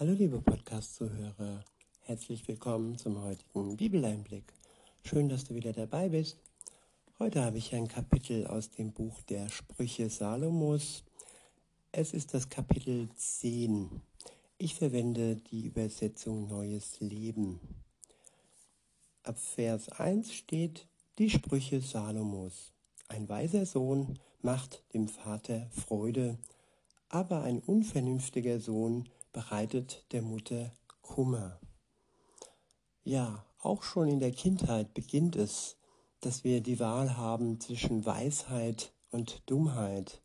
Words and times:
Hallo 0.00 0.14
liebe 0.14 0.40
Podcast-Zuhörer, 0.40 1.62
herzlich 2.06 2.48
willkommen 2.48 2.96
zum 2.96 3.22
heutigen 3.22 3.76
Bibeleinblick. 3.76 4.50
Schön, 5.04 5.28
dass 5.28 5.44
du 5.44 5.54
wieder 5.54 5.74
dabei 5.74 6.08
bist. 6.08 6.38
Heute 7.18 7.44
habe 7.44 7.58
ich 7.58 7.74
ein 7.74 7.86
Kapitel 7.86 8.46
aus 8.46 8.70
dem 8.70 8.92
Buch 8.92 9.20
der 9.28 9.50
Sprüche 9.50 10.08
Salomos. 10.08 11.04
Es 11.92 12.14
ist 12.14 12.32
das 12.32 12.48
Kapitel 12.48 13.10
10. 13.14 14.00
Ich 14.56 14.74
verwende 14.74 15.36
die 15.36 15.66
Übersetzung 15.66 16.48
Neues 16.48 16.98
Leben. 17.00 17.60
Ab 19.22 19.38
Vers 19.38 19.90
1 19.90 20.32
steht 20.32 20.86
die 21.18 21.28
Sprüche 21.28 21.82
Salomos. 21.82 22.72
Ein 23.08 23.28
weiser 23.28 23.66
Sohn 23.66 24.18
macht 24.40 24.82
dem 24.94 25.08
Vater 25.08 25.68
Freude, 25.72 26.38
aber 27.10 27.42
ein 27.42 27.58
unvernünftiger 27.58 28.60
Sohn 28.60 29.06
bereitet 29.32 30.04
der 30.12 30.22
Mutter 30.22 30.72
Kummer. 31.02 31.58
Ja, 33.04 33.44
auch 33.60 33.82
schon 33.82 34.08
in 34.08 34.20
der 34.20 34.32
Kindheit 34.32 34.94
beginnt 34.94 35.36
es, 35.36 35.76
dass 36.20 36.44
wir 36.44 36.60
die 36.60 36.80
Wahl 36.80 37.16
haben 37.16 37.60
zwischen 37.60 38.04
Weisheit 38.04 38.92
und 39.10 39.42
Dummheit, 39.46 40.20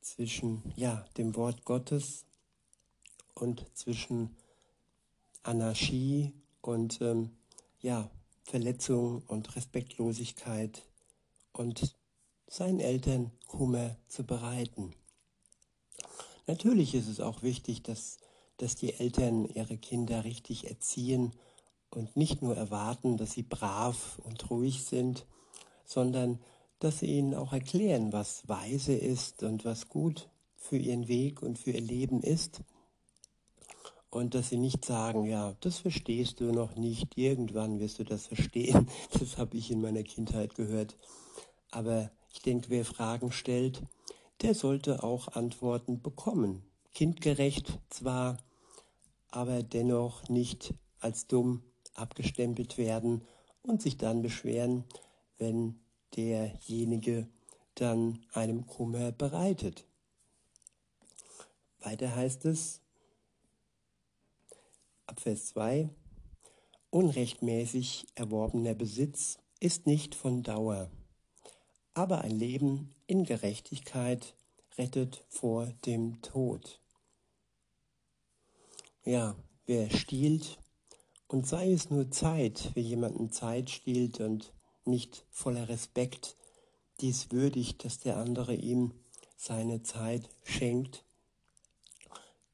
zwischen 0.00 0.72
ja, 0.76 1.04
dem 1.16 1.36
Wort 1.36 1.64
Gottes 1.64 2.24
und 3.34 3.66
zwischen 3.74 4.36
Anarchie 5.42 6.32
und 6.60 7.00
ähm, 7.00 7.30
ja, 7.80 8.10
Verletzung 8.44 9.22
und 9.28 9.54
Respektlosigkeit 9.54 10.82
und 11.52 11.96
seinen 12.48 12.80
Eltern 12.80 13.30
Kummer 13.46 13.96
zu 14.08 14.24
bereiten. 14.24 14.94
Natürlich 16.46 16.94
ist 16.94 17.08
es 17.08 17.20
auch 17.20 17.42
wichtig, 17.42 17.82
dass, 17.82 18.18
dass 18.56 18.74
die 18.74 18.94
Eltern 18.94 19.44
ihre 19.44 19.76
Kinder 19.76 20.24
richtig 20.24 20.68
erziehen 20.68 21.32
und 21.90 22.16
nicht 22.16 22.42
nur 22.42 22.56
erwarten, 22.56 23.16
dass 23.16 23.32
sie 23.32 23.42
brav 23.42 24.20
und 24.24 24.50
ruhig 24.50 24.84
sind, 24.84 25.26
sondern 25.84 26.40
dass 26.78 26.98
sie 26.98 27.06
ihnen 27.06 27.34
auch 27.34 27.52
erklären, 27.52 28.12
was 28.12 28.48
weise 28.48 28.94
ist 28.94 29.42
und 29.42 29.64
was 29.64 29.88
gut 29.88 30.28
für 30.56 30.76
ihren 30.76 31.06
Weg 31.06 31.42
und 31.42 31.58
für 31.58 31.70
ihr 31.70 31.80
Leben 31.80 32.22
ist. 32.22 32.62
Und 34.10 34.34
dass 34.34 34.50
sie 34.50 34.58
nicht 34.58 34.84
sagen, 34.84 35.24
ja, 35.24 35.54
das 35.60 35.78
verstehst 35.78 36.40
du 36.40 36.52
noch 36.52 36.76
nicht, 36.76 37.16
irgendwann 37.16 37.78
wirst 37.78 37.98
du 37.98 38.04
das 38.04 38.26
verstehen. 38.26 38.88
Das 39.18 39.38
habe 39.38 39.56
ich 39.56 39.70
in 39.70 39.80
meiner 39.80 40.02
Kindheit 40.02 40.54
gehört. 40.54 40.96
Aber 41.70 42.10
ich 42.32 42.42
denke, 42.42 42.68
wer 42.68 42.84
Fragen 42.84 43.32
stellt, 43.32 43.82
der 44.42 44.54
sollte 44.54 45.02
auch 45.02 45.28
Antworten 45.28 46.02
bekommen. 46.02 46.64
Kindgerecht 46.94 47.78
zwar, 47.88 48.38
aber 49.28 49.62
dennoch 49.62 50.28
nicht 50.28 50.74
als 51.00 51.26
dumm 51.26 51.62
abgestempelt 51.94 52.76
werden 52.76 53.22
und 53.62 53.80
sich 53.80 53.96
dann 53.96 54.22
beschweren, 54.22 54.84
wenn 55.38 55.78
derjenige 56.16 57.28
dann 57.74 58.24
einem 58.32 58.66
Kummer 58.66 59.12
bereitet. 59.12 59.86
Weiter 61.80 62.14
heißt 62.14 62.44
es, 62.44 62.80
ab 65.06 65.20
Vers 65.20 65.46
2, 65.46 65.88
unrechtmäßig 66.90 68.06
erworbener 68.14 68.74
Besitz 68.74 69.38
ist 69.60 69.86
nicht 69.86 70.14
von 70.14 70.42
Dauer 70.42 70.90
aber 71.94 72.22
ein 72.22 72.38
Leben 72.38 72.94
in 73.06 73.24
Gerechtigkeit 73.24 74.34
rettet 74.78 75.24
vor 75.28 75.66
dem 75.84 76.22
Tod. 76.22 76.80
Ja, 79.04 79.36
wer 79.66 79.90
stiehlt, 79.90 80.58
und 81.28 81.46
sei 81.46 81.72
es 81.72 81.90
nur 81.90 82.10
Zeit, 82.10 82.70
wer 82.74 82.82
jemanden 82.82 83.30
Zeit 83.30 83.70
stiehlt 83.70 84.20
und 84.20 84.52
nicht 84.84 85.24
voller 85.30 85.68
Respekt 85.68 86.36
dies 87.00 87.30
würdigt, 87.30 87.84
dass 87.84 87.98
der 87.98 88.18
andere 88.18 88.54
ihm 88.54 88.92
seine 89.36 89.82
Zeit 89.82 90.28
schenkt, 90.44 91.04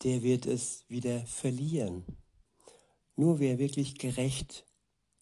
der 0.05 0.23
wird 0.23 0.47
es 0.47 0.85
wieder 0.89 1.27
verlieren. 1.27 2.05
Nur 3.17 3.41
wer 3.41 3.59
wirklich 3.59 3.99
gerecht 3.99 4.65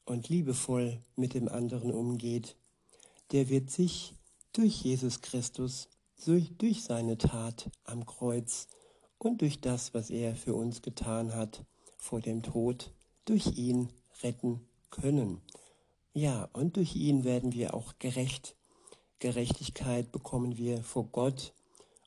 und 0.05 0.29
liebevoll 0.29 1.03
mit 1.17 1.33
dem 1.35 1.49
anderen 1.49 1.93
umgeht, 1.93 2.57
der 3.33 3.49
wird 3.49 3.71
sich 3.71 4.15
durch 4.53 4.83
Jesus 4.83 5.21
Christus, 5.21 5.89
durch, 6.25 6.57
durch 6.57 6.83
seine 6.83 7.19
Tat 7.19 7.71
am 7.85 8.07
Kreuz 8.07 8.69
und 9.19 9.41
durch 9.41 9.61
das, 9.61 9.95
was 9.95 10.11
er 10.11 10.35
für 10.35 10.55
uns 10.55 10.83
getan 10.83 11.35
hat 11.35 11.65
vor 11.97 12.21
dem 12.21 12.43
Tod, 12.43 12.93
durch 13.25 13.59
ihn 13.59 13.91
retten 14.23 14.67
können. 14.91 15.43
Ja, 16.13 16.49
und 16.53 16.77
durch 16.77 16.97
ihn 16.97 17.25
werden 17.25 17.53
wir 17.53 17.75
auch 17.75 17.95
gerecht. 17.99 18.57
Gerechtigkeit 19.19 20.13
bekommen 20.13 20.57
wir 20.57 20.83
vor 20.83 21.05
Gott 21.07 21.53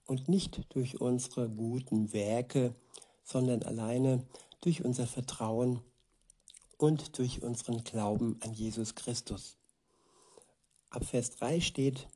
und 0.05 0.29
nicht 0.29 0.61
durch 0.69 1.01
unsere 1.01 1.49
guten 1.49 2.13
Werke, 2.13 2.73
sondern 3.23 3.61
alleine 3.61 4.25
durch 4.61 4.83
unser 4.83 5.05
Vertrauen 5.05 5.81
und 6.77 7.17
durch 7.19 7.43
unseren 7.43 7.83
Glauben 7.83 8.39
an 8.41 8.53
Jesus 8.53 8.95
Christus. 8.95 9.58
Ab 10.91 11.05
Vers 11.05 11.31
3 11.35 11.61
steht, 11.61 12.07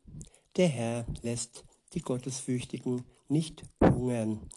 der 0.56 0.68
Herr 0.68 1.06
lässt 1.22 1.64
die 1.94 2.02
Gottesfürchtigen 2.02 3.06
nicht 3.28 3.64
hungern, 3.80 4.50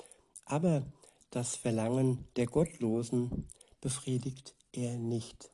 aber 0.47 0.87
das 1.31 1.55
Verlangen 1.57 2.27
der 2.37 2.47
Gottlosen 2.47 3.47
befriedigt 3.83 4.55
er 4.73 4.97
nicht. 4.97 5.51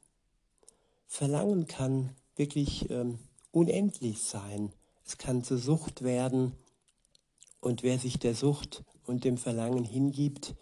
Verlangen 1.07 1.67
kann 1.67 2.15
wirklich 2.37 2.89
ähm, 2.91 3.19
unendlich 3.51 4.23
sein. 4.23 4.73
Es 5.05 5.19
kann 5.19 5.43
zur 5.43 5.59
Sucht 5.59 6.03
werden. 6.03 6.53
Und 7.61 7.83
wer 7.83 7.99
sich 7.99 8.19
der 8.19 8.35
Sucht 8.35 8.85
und 9.05 9.25
dem 9.25 9.39
Verlangen 9.39 9.85
hingibt, 9.85 10.55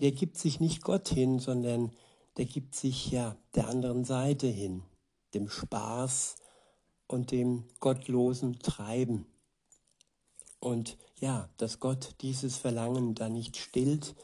der 0.00 0.12
gibt 0.12 0.38
sich 0.38 0.60
nicht 0.60 0.82
Gott 0.82 1.08
hin, 1.08 1.40
sondern 1.40 1.92
der 2.36 2.46
gibt 2.46 2.74
sich 2.74 3.10
ja 3.10 3.36
der 3.54 3.68
anderen 3.68 4.04
Seite 4.04 4.46
hin, 4.46 4.82
dem 5.34 5.48
Spaß, 5.48 6.36
und 7.12 7.30
dem 7.30 7.64
gottlosen 7.78 8.58
Treiben. 8.60 9.26
Und 10.60 10.96
ja, 11.20 11.48
dass 11.58 11.78
Gott 11.78 12.14
dieses 12.22 12.56
Verlangen 12.56 13.14
da 13.14 13.28
nicht 13.28 13.56
stillt, 13.56 14.14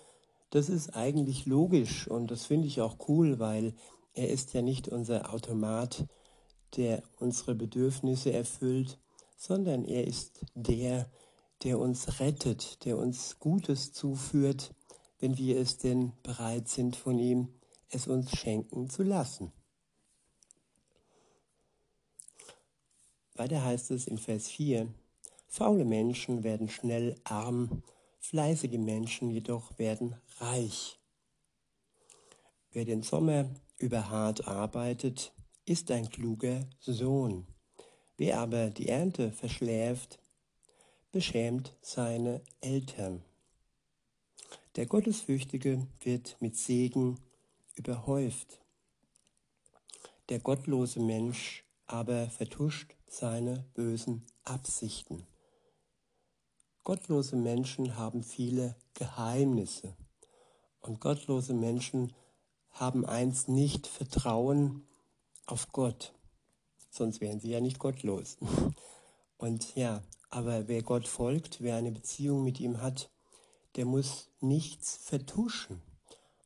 das 0.51 0.69
ist 0.69 0.97
eigentlich 0.97 1.47
logisch 1.47 2.09
und 2.09 2.31
das 2.31 2.47
finde 2.47 2.67
ich 2.67 2.81
auch 2.81 2.97
cool, 3.09 3.39
weil 3.39 3.75
er 4.15 4.31
ist 4.31 4.55
ja 4.55 4.63
nicht 4.63 4.89
unser 4.89 5.33
Automat, 5.35 6.07
der 6.77 7.03
unsere 7.19 7.55
Bedürfnisse 7.55 8.33
erfüllt, 8.33 8.99
sondern 9.37 9.85
er 9.85 10.07
ist 10.07 10.41
der, 10.55 11.11
der 11.65 11.79
uns 11.79 12.21
rettet, 12.21 12.85
der 12.85 12.97
uns 12.97 13.39
Gutes 13.39 13.93
zuführt, 13.93 14.75
wenn 15.21 15.37
wir 15.37 15.59
es 15.59 15.77
denn 15.77 16.13
bereit 16.23 16.69
sind 16.69 16.97
von 16.97 17.19
ihm, 17.19 17.49
es 17.91 18.07
uns 18.07 18.31
schenken 18.31 18.89
zu 18.89 19.03
lassen. 19.03 19.53
Weiter 23.39 23.65
heißt 23.65 23.93
es 23.93 24.09
in 24.09 24.19
Vers 24.19 24.49
4, 24.49 24.93
faule 25.47 25.85
Menschen 25.85 26.43
werden 26.43 26.69
schnell 26.69 27.15
arm, 27.23 27.85
fleißige 28.19 28.79
Menschen 28.79 29.31
jedoch 29.31 29.79
werden 29.79 30.17
reich. 30.39 30.99
Wer 32.73 32.85
den 32.85 33.03
Sommer 33.03 33.49
über 33.79 34.11
hart 34.11 34.49
arbeitet, 34.49 35.33
ist 35.65 35.93
ein 35.93 36.11
kluger 36.11 36.69
Sohn. 36.81 37.47
Wer 38.17 38.41
aber 38.41 38.71
die 38.71 38.89
Ernte 38.89 39.31
verschläft, 39.31 40.19
beschämt 41.13 41.77
seine 41.81 42.43
Eltern. 42.61 43.23
Der 44.75 44.87
Gottesfürchtige 44.87 45.87
wird 46.01 46.37
mit 46.41 46.57
Segen 46.57 47.21
überhäuft. 47.77 48.61
Der 50.29 50.41
gottlose 50.41 50.99
Mensch 50.99 51.65
aber 51.87 52.29
vertuscht 52.31 52.98
seine 53.09 53.65
bösen 53.75 54.25
Absichten. 54.45 55.27
Gottlose 56.85 57.37
Menschen 57.37 57.97
haben 57.97 58.23
viele 58.23 58.77
Geheimnisse 58.95 59.97
und 60.81 61.01
gottlose 61.01 61.55
Menschen 61.55 62.13
haben 62.71 63.05
eins 63.05 63.49
nicht 63.49 63.87
Vertrauen 63.87 64.87
auf 65.47 65.73
Gott, 65.73 66.15
sonst 66.91 67.21
wären 67.21 67.41
sie 67.41 67.51
ja 67.51 67.61
nicht 67.61 67.79
gottlos. 67.79 68.39
Und 69.39 69.77
ja, 69.77 70.03
aber 70.31 70.67
wer 70.67 70.83
Gott 70.83 71.07
folgt, 71.07 71.61
wer 71.61 71.77
eine 71.77 71.93
Beziehung 71.93 72.43
mit 72.43 72.59
ihm 72.61 72.83
hat, 72.83 73.11
der 73.77 73.85
muss 73.85 74.29
nichts 74.41 74.97
vertuschen. 74.97 75.81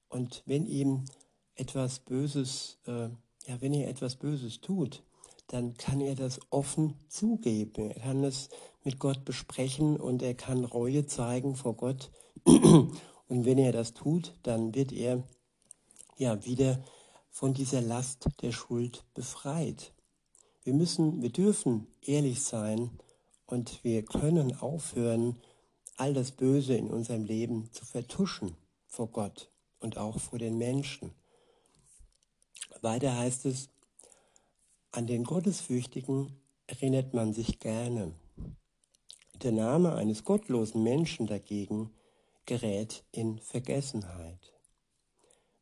Und 0.08 0.42
wenn 0.44 0.66
ihm 0.66 1.06
etwas 1.54 2.00
Böses, 2.00 2.78
äh, 2.86 3.08
ja, 3.46 3.60
wenn 3.60 3.72
er 3.72 3.88
etwas 3.88 4.16
Böses 4.16 4.60
tut, 4.60 5.02
dann 5.52 5.74
kann 5.74 6.00
er 6.00 6.14
das 6.14 6.40
offen 6.48 6.94
zugeben. 7.08 7.90
Er 7.90 8.00
kann 8.00 8.24
es 8.24 8.48
mit 8.84 8.98
Gott 8.98 9.26
besprechen 9.26 9.98
und 9.98 10.22
er 10.22 10.34
kann 10.34 10.64
Reue 10.64 11.04
zeigen 11.06 11.56
vor 11.56 11.76
Gott. 11.76 12.10
Und 12.44 13.46
wenn 13.46 13.56
er 13.56 13.72
das 13.72 13.94
tut, 13.94 14.34
dann 14.42 14.74
wird 14.74 14.92
er 14.92 15.22
ja 16.18 16.44
wieder 16.44 16.82
von 17.30 17.54
dieser 17.54 17.80
Last 17.80 18.28
der 18.42 18.52
Schuld 18.52 19.04
befreit. 19.14 19.94
Wir 20.64 20.74
müssen, 20.74 21.22
wir 21.22 21.30
dürfen 21.30 21.86
ehrlich 22.02 22.42
sein 22.42 22.90
und 23.46 23.82
wir 23.84 24.04
können 24.04 24.54
aufhören, 24.56 25.36
all 25.96 26.12
das 26.12 26.32
Böse 26.32 26.74
in 26.74 26.90
unserem 26.90 27.24
Leben 27.24 27.70
zu 27.72 27.84
vertuschen 27.86 28.56
vor 28.86 29.08
Gott 29.08 29.50
und 29.80 29.96
auch 29.96 30.18
vor 30.18 30.38
den 30.38 30.58
Menschen. 30.58 31.12
Weiter 32.82 33.16
heißt 33.16 33.46
es, 33.46 33.71
an 34.92 35.06
den 35.06 35.24
Gottesfürchtigen 35.24 36.36
erinnert 36.66 37.14
man 37.14 37.32
sich 37.32 37.58
gerne. 37.58 38.14
Der 39.42 39.52
Name 39.52 39.94
eines 39.94 40.22
gottlosen 40.22 40.82
Menschen 40.82 41.26
dagegen 41.26 41.90
gerät 42.44 43.02
in 43.10 43.38
Vergessenheit. 43.38 44.52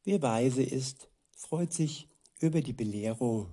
Wer 0.02 0.20
weise 0.20 0.64
ist, 0.64 1.08
freut 1.36 1.72
sich 1.72 2.08
über 2.40 2.60
die 2.60 2.72
Belehrung, 2.72 3.52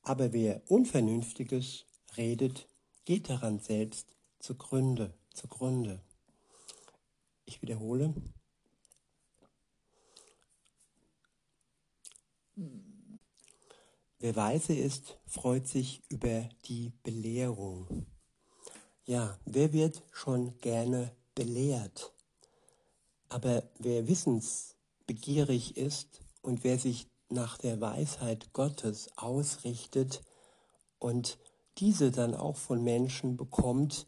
aber 0.00 0.32
wer 0.32 0.62
Unvernünftiges 0.70 1.84
redet, 2.16 2.66
geht 3.04 3.28
daran 3.28 3.58
selbst 3.58 4.16
zugrunde, 4.38 5.12
zugrunde. 5.34 6.00
Ich 7.44 7.60
wiederhole. 7.60 8.14
Wer 14.22 14.36
weise 14.36 14.72
ist, 14.72 15.18
freut 15.26 15.66
sich 15.66 16.00
über 16.08 16.48
die 16.66 16.92
Belehrung. 17.02 18.06
Ja, 19.04 19.36
wer 19.46 19.72
wird 19.72 20.04
schon 20.12 20.56
gerne 20.60 21.10
belehrt? 21.34 22.12
Aber 23.28 23.64
wer 23.80 24.06
wissensbegierig 24.06 25.76
ist 25.76 26.20
und 26.40 26.62
wer 26.62 26.78
sich 26.78 27.08
nach 27.30 27.58
der 27.58 27.80
Weisheit 27.80 28.52
Gottes 28.52 29.10
ausrichtet 29.16 30.22
und 31.00 31.40
diese 31.78 32.12
dann 32.12 32.36
auch 32.36 32.58
von 32.58 32.84
Menschen 32.84 33.36
bekommt, 33.36 34.06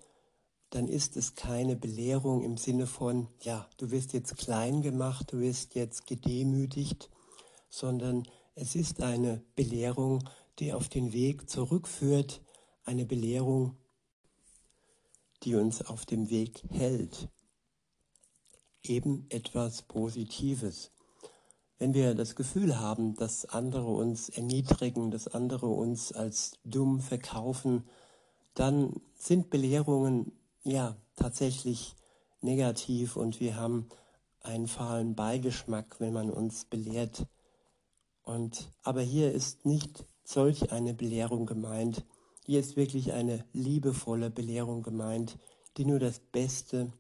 dann 0.71 0.87
ist 0.87 1.17
es 1.17 1.35
keine 1.35 1.75
Belehrung 1.75 2.45
im 2.45 2.57
Sinne 2.57 2.87
von, 2.87 3.27
ja, 3.41 3.69
du 3.79 3.91
wirst 3.91 4.13
jetzt 4.13 4.37
klein 4.37 4.81
gemacht, 4.81 5.33
du 5.33 5.41
wirst 5.41 5.75
jetzt 5.75 6.07
gedemütigt, 6.07 7.11
sondern 7.69 8.29
es 8.55 8.75
ist 8.77 9.03
eine 9.03 9.43
Belehrung, 9.57 10.23
die 10.59 10.73
auf 10.73 10.89
den 10.89 11.13
Weg 11.13 11.51
zurückführt, 11.51 12.41
eine 12.85 13.05
Belehrung, 13.05 13.77
die 15.43 15.57
uns 15.57 15.83
auf 15.83 16.07
dem 16.07 16.31
Weg 16.31 16.63
hält. 16.71 17.29
Eben 18.83 19.27
etwas 19.31 19.83
Positives. 19.83 20.93
Wenn 21.79 21.95
wir 21.95 22.15
das 22.15 22.37
Gefühl 22.37 22.79
haben, 22.79 23.17
dass 23.17 23.47
andere 23.47 23.89
uns 23.89 24.29
erniedrigen, 24.29 25.11
dass 25.11 25.27
andere 25.27 25.67
uns 25.67 26.13
als 26.13 26.53
dumm 26.65 27.01
verkaufen, 27.01 27.85
dann 28.55 29.01
sind 29.19 29.51
Belehrungen 29.51 30.33
ja 30.63 30.97
tatsächlich 31.17 31.97
negativ 32.41 33.17
und 33.17 33.41
wir 33.41 33.57
haben 33.57 33.89
einen 34.41 34.69
fahlen 34.69 35.17
Beigeschmack, 35.17 35.99
wenn 35.99 36.13
man 36.13 36.31
uns 36.31 36.67
belehrt. 36.67 37.27
Und, 38.25 38.71
aber 38.83 39.03
hier 39.03 39.33
ist 39.33 39.67
nicht 39.67 40.07
solch 40.25 40.73
eine 40.73 40.95
Belehrung 40.95 41.47
gemeint. 41.47 42.05
Hier 42.45 42.61
ist 42.61 42.77
wirklich 42.77 43.13
eine 43.13 43.45
liebevolle 43.53 44.31
Belehrung 44.31 44.83
gemeint, 44.83 45.39
die 45.77 45.85
nur 45.85 45.99
das 45.99 46.21
Beste 46.21 46.93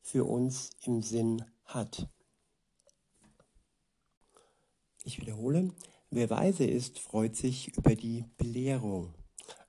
für 0.00 0.24
uns 0.24 0.70
im 0.82 1.02
Sinn 1.02 1.44
hat. 1.64 2.08
Ich 5.04 5.20
wiederhole, 5.20 5.72
wer 6.10 6.30
weise 6.30 6.64
ist, 6.64 6.98
freut 6.98 7.36
sich 7.36 7.76
über 7.76 7.94
die 7.94 8.24
Belehrung, 8.36 9.14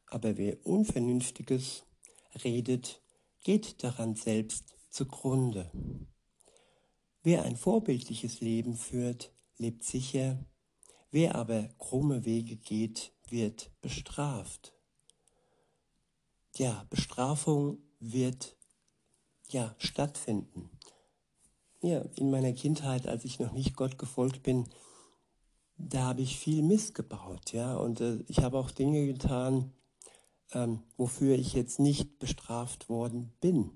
aber 0.07 0.37
wer 0.37 0.65
Unvernünftiges 0.65 1.83
redet, 2.43 3.01
geht 3.43 3.83
daran 3.83 4.15
selbst 4.15 4.75
zugrunde. 4.89 5.71
Wer 7.23 7.43
ein 7.43 7.55
vorbildliches 7.55 8.41
Leben 8.41 8.75
führt, 8.75 9.31
lebt 9.57 9.83
sicher 9.83 10.43
Wer 11.11 11.35
aber 11.35 11.69
krumme 11.77 12.25
Wege 12.25 12.55
geht, 12.55 13.11
wird 13.27 13.69
bestraft. 13.81 14.73
Ja, 16.55 16.85
Bestrafung 16.89 17.79
wird 17.99 18.55
ja 19.49 19.75
stattfinden. 19.77 20.69
Ja, 21.81 21.99
in 22.15 22.31
meiner 22.31 22.53
Kindheit, 22.53 23.07
als 23.07 23.25
ich 23.25 23.39
noch 23.39 23.51
nicht 23.51 23.75
Gott 23.75 23.97
gefolgt 23.97 24.43
bin, 24.43 24.69
da 25.77 26.03
habe 26.03 26.21
ich 26.21 26.37
viel 26.37 26.61
missgebaut, 26.61 27.53
ja, 27.53 27.75
und 27.75 28.01
äh, 28.01 28.23
ich 28.27 28.39
habe 28.39 28.57
auch 28.57 28.69
Dinge 28.69 29.07
getan, 29.07 29.73
ähm, 30.53 30.83
wofür 30.95 31.35
ich 31.35 31.53
jetzt 31.53 31.79
nicht 31.79 32.19
bestraft 32.19 32.87
worden 32.87 33.33
bin. 33.41 33.71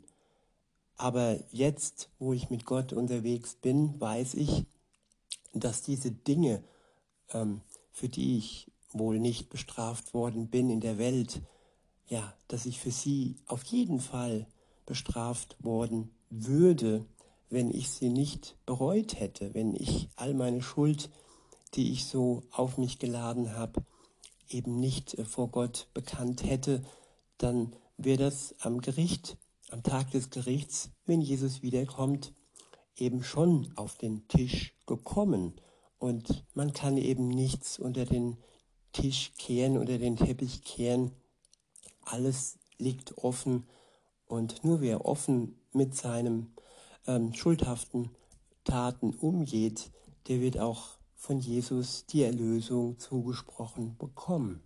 Aber 0.98 1.40
jetzt, 1.52 2.10
wo 2.20 2.32
ich 2.32 2.50
mit 2.50 2.66
Gott 2.66 2.94
unterwegs 2.94 3.56
bin, 3.56 4.00
weiß 4.00 4.36
ich, 4.36 4.66
dass 5.54 5.82
diese 5.82 6.12
Dinge 6.12 6.64
für 7.28 8.10
die 8.10 8.38
ich 8.38 8.72
wohl 8.92 9.20
nicht 9.20 9.50
bestraft 9.50 10.14
worden 10.14 10.48
bin 10.50 10.70
in 10.70 10.80
der 10.80 10.98
Welt, 10.98 11.42
ja, 12.08 12.34
dass 12.48 12.66
ich 12.66 12.80
für 12.80 12.92
sie 12.92 13.36
auf 13.48 13.64
jeden 13.66 14.00
Fall 14.00 14.48
bestraft 14.86 15.58
worden 15.64 16.12
würde, 16.30 17.06
wenn 17.50 17.72
ich 17.72 17.90
sie 17.90 18.10
nicht 18.10 18.58
bereut 18.66 19.20
hätte, 19.20 19.54
wenn 19.54 19.76
ich 19.76 20.10
all 20.16 20.34
meine 20.34 20.62
Schuld, 20.62 21.10
die 21.74 21.92
ich 21.92 22.06
so 22.06 22.44
auf 22.52 22.78
mich 22.78 23.00
geladen 23.00 23.56
habe, 23.56 23.84
eben 24.50 24.80
nicht 24.80 25.16
äh, 25.16 25.26
vor 25.26 25.50
Gott 25.50 25.88
bekannt 25.94 26.44
hätte, 26.44 26.84
dann 27.38 27.76
wäre 27.98 28.18
das 28.18 28.56
am 28.60 28.82
Gericht, 28.82 29.38
am 29.70 29.84
Tag 29.84 30.12
des 30.12 30.30
Gerichts, 30.30 30.92
wenn 31.06 31.22
Jesus 31.22 31.62
wiederkommt, 31.62 32.34
eben 32.98 33.24
schon 33.24 33.74
auf 33.76 33.98
den 33.98 34.28
Tisch 34.28 34.74
gekommen. 34.86 35.54
Und 36.06 36.46
man 36.54 36.72
kann 36.72 36.98
eben 36.98 37.30
nichts 37.30 37.80
unter 37.80 38.06
den 38.06 38.38
Tisch 38.94 39.32
kehren, 39.40 39.76
unter 39.76 39.98
den 39.98 40.18
Teppich 40.18 40.64
kehren. 40.64 41.10
Alles 42.02 42.60
liegt 42.78 43.18
offen 43.18 43.66
und 44.28 44.64
nur 44.64 44.82
wer 44.82 45.04
offen 45.06 45.60
mit 45.74 45.96
seinem 45.96 46.54
ähm, 47.08 47.34
schuldhaften 47.34 48.12
Taten 48.66 49.16
umgeht, 49.16 49.90
der 50.28 50.42
wird 50.42 50.60
auch 50.60 50.90
von 51.16 51.40
Jesus 51.40 52.06
die 52.06 52.22
Erlösung 52.22 53.00
zugesprochen 53.00 53.98
bekommen. 53.98 54.62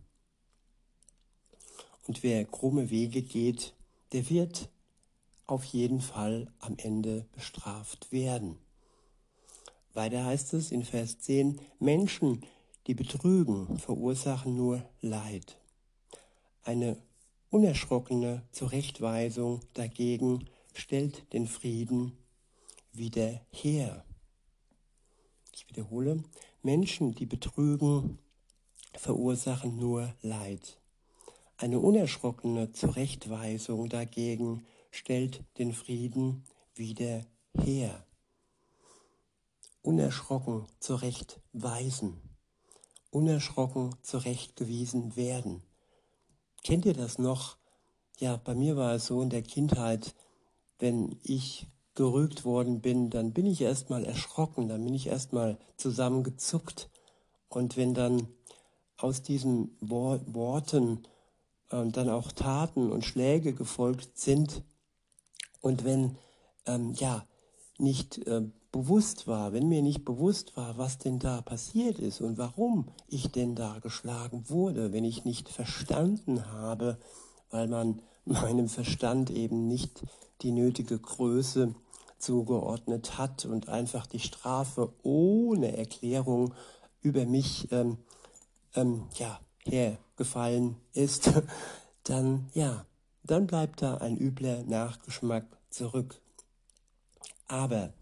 Und 2.05 2.21
wer 2.21 2.43
krumme 2.43 2.89
Wege 2.89 3.21
geht, 3.21 3.75
der 4.11 4.29
wird 4.29 4.67
auf 5.47 5.63
jeden 5.63 6.01
Fall 6.01 6.51
am 6.59 6.75
Ende 6.77 7.29
bestraft 7.31 8.11
werden. 8.11 8.57
Weiter 9.99 10.23
heißt 10.23 10.53
es 10.53 10.71
in 10.71 10.85
Vers 10.85 11.19
10, 11.19 11.59
Menschen, 11.77 12.45
die 12.87 12.93
betrügen, 12.93 13.77
verursachen 13.79 14.55
nur 14.55 14.81
Leid. 15.01 15.59
Eine 16.63 16.95
unerschrockene 17.49 18.43
Zurechtweisung 18.53 19.59
dagegen 19.73 20.47
stellt 20.73 21.33
den 21.33 21.47
Frieden 21.47 22.17
wieder 22.93 23.41
her. 23.51 24.05
Ich 25.53 25.67
wiederhole, 25.67 26.23
Menschen, 26.63 27.13
die 27.13 27.25
betrügen, 27.25 28.19
verursachen 28.93 29.75
nur 29.75 30.13
Leid. 30.21 30.79
Eine 31.57 31.81
unerschrockene 31.81 32.71
Zurechtweisung 32.71 33.89
dagegen 33.89 34.65
stellt 34.91 35.43
den 35.57 35.73
Frieden 35.73 36.45
wieder 36.73 37.25
her 37.61 38.05
unerschrocken 39.81 40.65
zurechtweisen, 40.79 42.21
unerschrocken 43.11 43.95
zurechtgewiesen 44.01 45.15
werden. 45.15 45.63
Kennt 46.63 46.85
ihr 46.85 46.93
das 46.93 47.17
noch? 47.17 47.57
Ja, 48.19 48.37
bei 48.37 48.55
mir 48.55 48.75
war 48.75 48.95
es 48.95 49.05
so 49.05 49.21
in 49.21 49.29
der 49.29 49.43
Kindheit, 49.43 50.13
wenn 50.77 51.17
ich 51.23 51.67
gerügt 51.95 52.45
worden 52.45 52.79
bin, 52.79 53.09
dann 53.09 53.33
bin 53.33 53.45
ich 53.45 53.61
erstmal 53.61 54.05
erschrocken, 54.05 54.69
dann 54.69 54.83
bin 54.83 54.93
ich 54.93 55.07
erstmal 55.07 55.57
zusammengezuckt. 55.75 56.89
Und 57.49 57.75
wenn 57.75 57.93
dann 57.93 58.27
aus 58.97 59.21
diesen 59.21 59.75
Worten 59.81 61.03
äh, 61.71 61.85
dann 61.87 62.09
auch 62.09 62.31
Taten 62.31 62.91
und 62.91 63.03
Schläge 63.03 63.53
gefolgt 63.53 64.17
sind 64.17 64.63
und 65.61 65.83
wenn 65.83 66.17
ähm, 66.65 66.93
ja 66.93 67.25
nicht 67.77 68.19
äh, 68.27 68.43
bewusst 68.71 69.27
war, 69.27 69.53
wenn 69.53 69.67
mir 69.67 69.81
nicht 69.81 70.05
bewusst 70.05 70.55
war, 70.55 70.77
was 70.77 70.97
denn 70.97 71.19
da 71.19 71.41
passiert 71.41 71.99
ist 71.99 72.21
und 72.21 72.37
warum 72.37 72.87
ich 73.07 73.31
denn 73.31 73.55
da 73.55 73.79
geschlagen 73.79 74.45
wurde, 74.47 74.93
wenn 74.93 75.03
ich 75.03 75.25
nicht 75.25 75.49
verstanden 75.49 76.51
habe, 76.51 76.97
weil 77.49 77.67
man 77.67 78.01
meinem 78.25 78.69
Verstand 78.69 79.31
eben 79.31 79.67
nicht 79.67 80.03
die 80.41 80.51
nötige 80.51 80.99
Größe 80.99 81.73
zugeordnet 82.19 83.17
hat 83.17 83.45
und 83.45 83.69
einfach 83.69 84.05
die 84.05 84.19
Strafe 84.19 84.93
ohne 85.03 85.75
Erklärung 85.77 86.53
über 87.01 87.25
mich 87.25 87.71
ähm, 87.71 87.97
ähm, 88.75 89.05
ja, 89.15 89.39
hergefallen 89.63 90.75
ist, 90.93 91.31
dann 92.03 92.49
ja, 92.53 92.85
dann 93.23 93.47
bleibt 93.47 93.81
da 93.81 93.97
ein 93.97 94.17
übler 94.17 94.63
Nachgeschmack 94.63 95.45
zurück. 95.69 96.21
Aber 97.47 97.93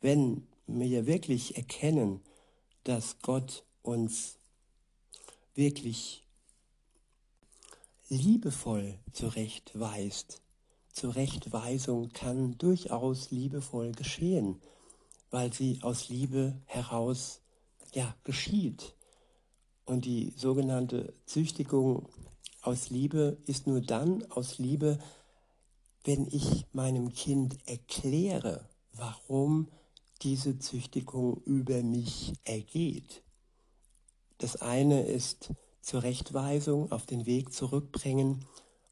wenn 0.00 0.46
wir 0.66 1.06
wirklich 1.06 1.56
erkennen, 1.56 2.20
dass 2.84 3.18
Gott 3.20 3.64
uns 3.82 4.38
wirklich 5.54 6.24
liebevoll 8.08 8.98
zurechtweist, 9.12 10.40
Zurechtweisung 10.92 12.10
kann 12.12 12.56
durchaus 12.58 13.30
liebevoll 13.30 13.92
geschehen, 13.92 14.60
weil 15.30 15.52
sie 15.52 15.80
aus 15.82 16.08
Liebe 16.08 16.60
heraus 16.64 17.40
ja 17.92 18.14
geschieht. 18.24 18.94
Und 19.84 20.04
die 20.04 20.32
sogenannte 20.36 21.14
Züchtigung 21.26 22.08
aus 22.62 22.90
Liebe 22.90 23.36
ist 23.46 23.66
nur 23.66 23.80
dann 23.80 24.24
aus 24.30 24.58
Liebe, 24.58 24.98
wenn 26.04 26.26
ich 26.30 26.66
meinem 26.72 27.12
Kind 27.12 27.56
erkläre, 27.66 28.68
warum 28.92 29.68
diese 30.22 30.58
Züchtigung 30.58 31.42
über 31.44 31.82
mich 31.82 32.32
ergeht. 32.44 33.22
Das 34.38 34.56
eine 34.56 35.06
ist 35.06 35.50
Zurechtweisung, 35.80 36.90
auf 36.92 37.06
den 37.06 37.26
Weg 37.26 37.52
zurückbringen 37.52 38.44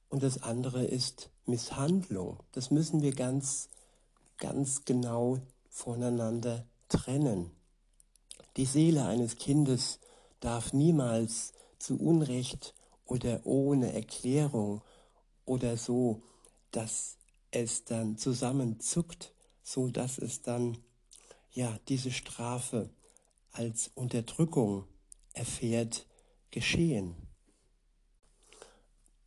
und 0.09 0.23
das 0.23 0.43
andere 0.43 0.85
ist 0.85 1.31
Misshandlung. 1.47 2.43
Das 2.53 2.71
müssen 2.71 3.03
wir 3.03 3.13
ganz, 3.13 3.69
ganz 4.39 4.85
genau 4.85 5.41
voneinander 5.69 6.67
trennen. 6.89 7.51
Die 8.57 8.67
Seele 8.67 9.05
eines 9.07 9.37
Kindes 9.37 9.99
darf 10.41 10.73
niemals 10.73 11.53
zu 11.79 11.99
Unrecht 11.99 12.75
oder 13.05 13.45
ohne 13.45 13.93
Erklärung 13.93 14.83
oder 15.45 15.77
so, 15.77 16.23
dass 16.71 17.17
es 17.51 17.85
dann 17.85 18.17
zusammenzuckt, 18.17 19.33
so 19.63 19.89
dass 19.89 20.19
es 20.19 20.43
dann 20.43 20.79
ja 21.55 21.79
diese 21.89 22.11
Strafe 22.11 22.91
als 23.53 23.91
Unterdrückung 23.95 24.85
erfährt, 25.33 26.07
geschehen. 26.51 27.15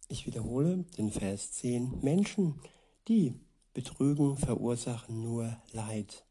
Ich 0.10 0.26
wiederhole 0.26 0.86
den 0.98 1.12
Vers 1.12 1.52
10. 1.54 2.00
Menschen, 2.02 2.62
die 3.08 3.34
betrügen, 3.74 4.38
verursachen 4.38 5.22
nur 5.22 5.58
Leid. 5.72 6.26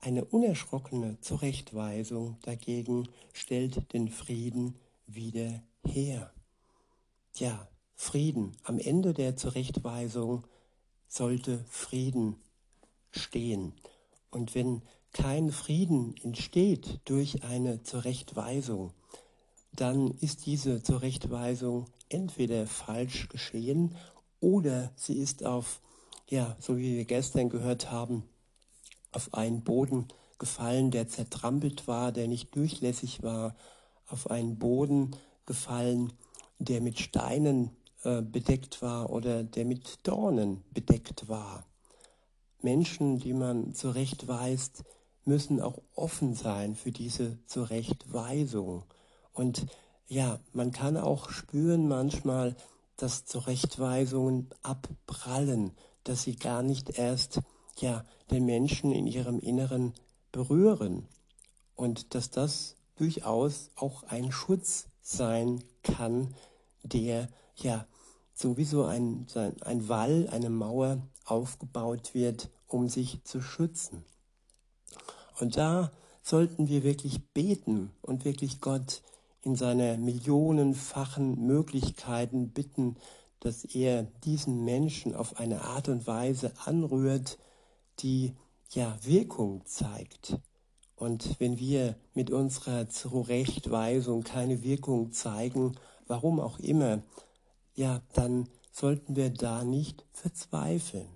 Eine 0.00 0.24
unerschrockene 0.24 1.20
Zurechtweisung 1.20 2.38
dagegen 2.42 3.08
stellt 3.34 3.92
den 3.92 4.08
Frieden 4.08 4.78
wieder 5.06 5.62
her. 5.84 6.32
Ja, 7.36 7.68
Frieden. 7.94 8.56
Am 8.62 8.78
Ende 8.78 9.12
der 9.12 9.36
Zurechtweisung 9.36 10.46
sollte 11.06 11.62
Frieden 11.68 12.36
stehen. 13.10 13.74
Und 14.30 14.54
wenn 14.54 14.80
kein 15.12 15.50
Frieden 15.50 16.14
entsteht 16.22 17.00
durch 17.04 17.42
eine 17.44 17.82
Zurechtweisung, 17.82 18.92
dann 19.72 20.10
ist 20.20 20.46
diese 20.46 20.82
Zurechtweisung 20.82 21.86
entweder 22.08 22.66
falsch 22.66 23.28
geschehen 23.28 23.96
oder 24.40 24.92
sie 24.96 25.18
ist 25.18 25.44
auf, 25.44 25.80
ja, 26.28 26.56
so 26.60 26.78
wie 26.78 26.96
wir 26.96 27.04
gestern 27.04 27.48
gehört 27.48 27.90
haben, 27.90 28.24
auf 29.12 29.34
einen 29.34 29.62
Boden 29.62 30.08
gefallen, 30.38 30.90
der 30.90 31.08
zertrampelt 31.08 31.86
war, 31.86 32.12
der 32.12 32.28
nicht 32.28 32.54
durchlässig 32.54 33.22
war, 33.22 33.56
auf 34.06 34.30
einen 34.30 34.58
Boden 34.58 35.16
gefallen, 35.46 36.12
der 36.58 36.80
mit 36.80 36.98
Steinen 36.98 37.70
äh, 38.02 38.22
bedeckt 38.22 38.82
war 38.82 39.10
oder 39.10 39.44
der 39.44 39.64
mit 39.64 40.06
Dornen 40.06 40.64
bedeckt 40.72 41.28
war. 41.28 41.64
Menschen, 42.62 43.18
die 43.18 43.32
man 43.32 43.74
zurechtweist, 43.74 44.84
müssen 45.30 45.60
auch 45.60 45.80
offen 45.94 46.34
sein 46.34 46.74
für 46.74 46.90
diese 46.90 47.38
Zurechtweisung. 47.46 48.82
Und 49.32 49.66
ja, 50.08 50.40
man 50.52 50.72
kann 50.72 50.96
auch 50.96 51.30
spüren 51.30 51.86
manchmal, 51.86 52.56
dass 52.96 53.26
Zurechtweisungen 53.26 54.50
abprallen, 54.62 55.70
dass 56.02 56.24
sie 56.24 56.34
gar 56.34 56.64
nicht 56.64 56.98
erst 56.98 57.42
ja, 57.78 58.04
den 58.32 58.44
Menschen 58.44 58.90
in 58.90 59.06
ihrem 59.06 59.38
Inneren 59.38 59.94
berühren 60.32 61.06
und 61.76 62.16
dass 62.16 62.30
das 62.30 62.74
durchaus 62.96 63.70
auch 63.76 64.02
ein 64.02 64.32
Schutz 64.32 64.88
sein 65.00 65.62
kann, 65.84 66.34
der 66.82 67.28
ja 67.54 67.86
sowieso 68.34 68.84
ein, 68.84 69.28
ein 69.60 69.88
Wall, 69.88 70.28
eine 70.32 70.50
Mauer 70.50 71.06
aufgebaut 71.24 72.14
wird, 72.14 72.50
um 72.66 72.88
sich 72.88 73.22
zu 73.22 73.40
schützen. 73.40 74.04
Und 75.40 75.56
da 75.56 75.90
sollten 76.22 76.68
wir 76.68 76.82
wirklich 76.82 77.32
beten 77.32 77.90
und 78.02 78.24
wirklich 78.24 78.60
Gott 78.60 79.02
in 79.42 79.56
seiner 79.56 79.96
millionenfachen 79.96 81.46
Möglichkeiten 81.46 82.50
bitten, 82.50 82.96
dass 83.40 83.64
er 83.64 84.02
diesen 84.24 84.64
Menschen 84.64 85.14
auf 85.14 85.38
eine 85.38 85.62
Art 85.62 85.88
und 85.88 86.06
Weise 86.06 86.52
anrührt, 86.66 87.38
die 88.00 88.34
ja 88.70 88.98
Wirkung 89.02 89.64
zeigt. 89.64 90.38
Und 90.94 91.40
wenn 91.40 91.58
wir 91.58 91.96
mit 92.12 92.30
unserer 92.30 92.90
Zurechtweisung 92.90 94.22
keine 94.22 94.62
Wirkung 94.62 95.12
zeigen, 95.12 95.76
warum 96.06 96.38
auch 96.38 96.58
immer, 96.58 97.02
ja, 97.74 98.02
dann 98.12 98.46
sollten 98.70 99.16
wir 99.16 99.30
da 99.30 99.64
nicht 99.64 100.04
verzweifeln, 100.12 101.08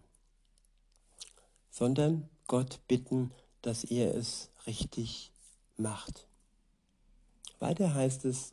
sondern 1.70 2.30
Gott 2.46 2.80
bitten, 2.88 3.30
dass 3.64 3.82
er 3.84 4.14
es 4.14 4.50
richtig 4.66 5.32
macht. 5.76 6.28
Weiter 7.58 7.94
heißt 7.94 8.26
es, 8.26 8.52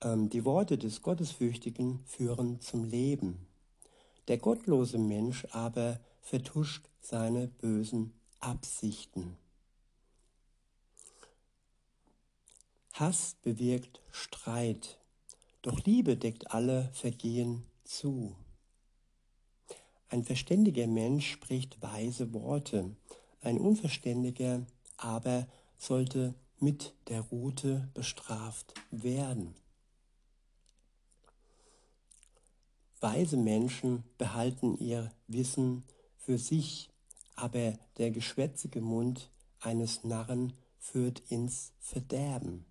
ähm, 0.00 0.30
die 0.30 0.44
Worte 0.46 0.78
des 0.78 1.02
Gottesfürchtigen 1.02 2.02
führen 2.06 2.60
zum 2.62 2.84
Leben. 2.84 3.46
Der 4.28 4.38
gottlose 4.38 4.98
Mensch 4.98 5.46
aber 5.50 6.00
vertuscht 6.22 6.88
seine 7.00 7.48
bösen 7.48 8.14
Absichten. 8.40 9.36
Hass 12.94 13.36
bewirkt 13.42 14.00
Streit, 14.10 14.98
doch 15.62 15.84
Liebe 15.84 16.16
deckt 16.16 16.50
alle 16.50 16.90
Vergehen 16.92 17.64
zu. 17.84 18.34
Ein 20.10 20.24
verständiger 20.24 20.86
Mensch 20.86 21.30
spricht 21.30 21.82
weise 21.82 22.32
Worte, 22.32 22.96
ein 23.42 23.58
Unverständiger 23.58 24.66
aber 24.96 25.46
sollte 25.76 26.34
mit 26.58 26.94
der 27.08 27.20
Rute 27.20 27.88
bestraft 27.94 28.74
werden. 28.90 29.54
Weise 33.00 33.36
Menschen 33.36 34.02
behalten 34.18 34.76
ihr 34.78 35.12
Wissen 35.28 35.84
für 36.16 36.36
sich, 36.36 36.90
aber 37.36 37.78
der 37.98 38.10
geschwätzige 38.10 38.80
Mund 38.80 39.30
eines 39.60 40.02
Narren 40.02 40.52
führt 40.78 41.20
ins 41.28 41.72
Verderben. 41.78 42.64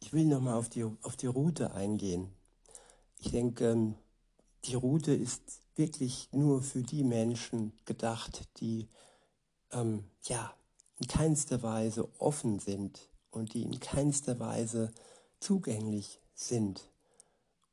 Ich 0.00 0.12
will 0.12 0.24
nochmal 0.24 0.54
auf 0.54 0.70
die, 0.70 0.84
auf 0.84 1.16
die 1.16 1.26
Route 1.26 1.74
eingehen. 1.74 2.32
Ich 3.24 3.30
denke, 3.30 3.70
ähm, 3.70 3.94
die 4.66 4.74
Route 4.74 5.14
ist 5.14 5.62
wirklich 5.76 6.28
nur 6.32 6.62
für 6.62 6.82
die 6.82 7.04
Menschen 7.04 7.72
gedacht, 7.86 8.46
die 8.60 8.86
ähm, 9.72 10.04
ja 10.24 10.54
in 11.00 11.08
keinster 11.08 11.62
Weise 11.62 12.06
offen 12.18 12.58
sind 12.58 13.08
und 13.30 13.54
die 13.54 13.62
in 13.62 13.80
keinster 13.80 14.38
Weise 14.40 14.92
zugänglich 15.40 16.20
sind. 16.34 16.90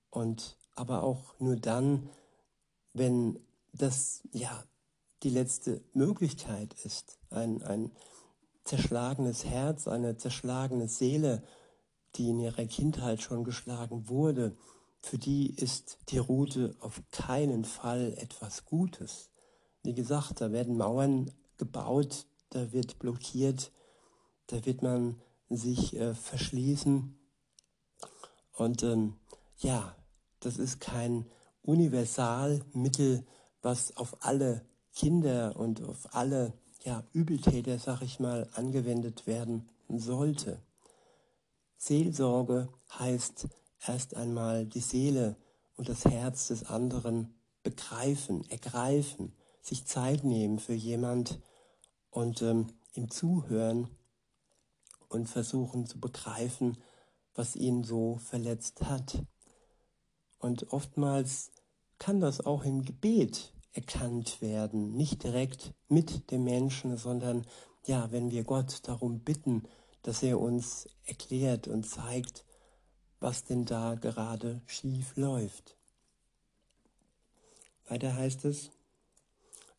Und 0.09 0.55
aber 0.75 1.03
auch 1.03 1.37
nur 1.39 1.57
dann, 1.57 2.09
wenn 2.93 3.37
das 3.73 4.21
ja 4.31 4.63
die 5.23 5.29
letzte 5.29 5.81
Möglichkeit 5.93 6.73
ist, 6.85 7.19
ein, 7.29 7.61
ein 7.61 7.91
zerschlagenes 8.63 9.43
Herz, 9.43 9.89
eine 9.89 10.15
zerschlagene 10.15 10.87
Seele, 10.87 11.43
die 12.15 12.29
in 12.29 12.39
ihrer 12.39 12.65
Kindheit 12.65 13.21
schon 13.21 13.43
geschlagen 13.43 14.07
wurde, 14.07 14.55
für 15.01 15.17
die 15.17 15.53
ist 15.55 15.97
die 16.09 16.19
Route 16.19 16.75
auf 16.79 17.01
keinen 17.11 17.65
Fall 17.65 18.13
etwas 18.17 18.65
Gutes. 18.65 19.29
Wie 19.83 19.93
gesagt, 19.93 20.41
da 20.41 20.51
werden 20.51 20.77
Mauern 20.77 21.31
gebaut, 21.57 22.27
da 22.51 22.71
wird 22.71 22.99
blockiert, 22.99 23.71
da 24.47 24.63
wird 24.65 24.83
man 24.83 25.19
sich 25.49 25.95
äh, 25.95 26.13
verschließen. 26.13 27.17
Und 28.53 28.83
ähm, 28.83 29.15
ja, 29.57 29.95
das 30.39 30.57
ist 30.57 30.79
kein 30.79 31.25
Universalmittel, 31.63 33.25
was 33.61 33.97
auf 33.97 34.23
alle 34.23 34.65
Kinder 34.93 35.55
und 35.55 35.83
auf 35.83 36.13
alle 36.15 36.53
ja, 36.83 37.03
Übeltäter, 37.13 37.79
sag 37.79 38.01
ich 38.01 38.19
mal, 38.19 38.49
angewendet 38.53 39.25
werden 39.27 39.67
sollte. 39.87 40.61
Seelsorge 41.77 42.69
heißt 42.99 43.47
erst 43.85 44.15
einmal 44.15 44.65
die 44.65 44.79
Seele 44.79 45.35
und 45.75 45.89
das 45.89 46.05
Herz 46.05 46.47
des 46.47 46.65
anderen 46.65 47.33
begreifen, 47.63 48.49
ergreifen, 48.49 49.33
sich 49.61 49.85
Zeit 49.85 50.23
nehmen 50.23 50.59
für 50.59 50.73
jemand 50.73 51.39
und 52.09 52.41
ähm, 52.41 52.67
ihm 52.93 53.09
zuhören 53.09 53.89
und 55.07 55.27
versuchen 55.27 55.85
zu 55.85 55.99
begreifen, 55.99 56.77
was 57.33 57.55
ihn 57.55 57.83
so 57.83 58.17
verletzt 58.17 58.81
hat. 58.81 59.23
Und 60.39 60.71
oftmals 60.71 61.51
kann 61.99 62.19
das 62.19 62.41
auch 62.41 62.63
im 62.63 62.83
Gebet 62.83 63.53
erkannt 63.73 64.41
werden, 64.41 64.95
nicht 64.95 65.23
direkt 65.23 65.73
mit 65.87 66.31
dem 66.31 66.43
Menschen, 66.43 66.97
sondern 66.97 67.45
ja, 67.85 68.11
wenn 68.11 68.31
wir 68.31 68.43
Gott 68.43 68.87
darum 68.87 69.19
bitten, 69.19 69.63
dass 70.01 70.23
er 70.23 70.39
uns 70.39 70.87
erklärt 71.05 71.67
und 71.67 71.83
zeigt, 71.83 72.43
was 73.21 73.45
denn 73.45 73.65
da 73.65 73.95
gerade 73.95 74.61
schief 74.65 75.15
läuft. 75.15 75.77
Weiter 77.87 78.15
heißt 78.15 78.43
es 78.45 78.71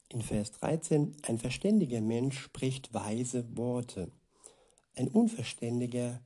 in 0.08 0.22
Vers 0.22 0.52
13, 0.52 1.16
ein 1.22 1.38
verständiger 1.38 2.00
Mensch 2.00 2.38
spricht 2.38 2.94
weise 2.94 3.44
Worte, 3.56 4.10
ein 4.94 5.08
Unverständiger 5.08 6.20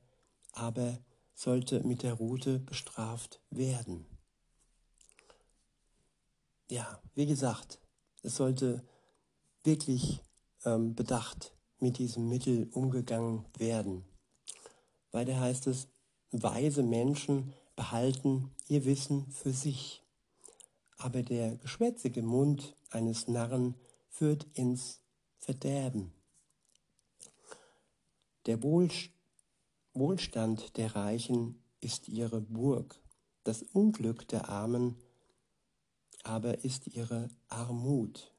aber 0.53 0.97
sollte 1.33 1.81
mit 1.83 2.03
der 2.03 2.13
Rute 2.13 2.59
bestraft 2.59 3.41
werden. 3.49 4.05
Ja, 6.69 7.01
wie 7.15 7.25
gesagt, 7.25 7.79
es 8.23 8.35
sollte 8.35 8.83
wirklich 9.63 10.21
ähm, 10.65 10.95
bedacht 10.95 11.53
mit 11.79 11.97
diesem 11.99 12.27
Mittel 12.27 12.67
umgegangen 12.71 13.45
werden. 13.57 14.03
Weiter 15.11 15.39
heißt 15.39 15.67
es, 15.67 15.87
weise 16.31 16.83
Menschen 16.83 17.53
behalten 17.75 18.51
ihr 18.67 18.85
Wissen 18.85 19.31
für 19.31 19.53
sich, 19.53 20.03
aber 20.97 21.23
der 21.23 21.55
geschwätzige 21.57 22.21
Mund 22.21 22.75
eines 22.89 23.27
Narren 23.27 23.75
führt 24.09 24.47
ins 24.53 25.01
Verderben. 25.37 26.11
Der 28.45 28.61
Wohlstand 28.63 30.77
der 30.77 30.95
Reichen 30.95 31.61
ist 31.81 32.07
ihre 32.07 32.41
Burg, 32.41 32.99
das 33.43 33.63
Unglück 33.63 34.27
der 34.27 34.49
Armen 34.49 34.97
aber 36.27 36.65
ist 36.65 36.87
ihre 36.87 37.29
Armut. 37.47 38.33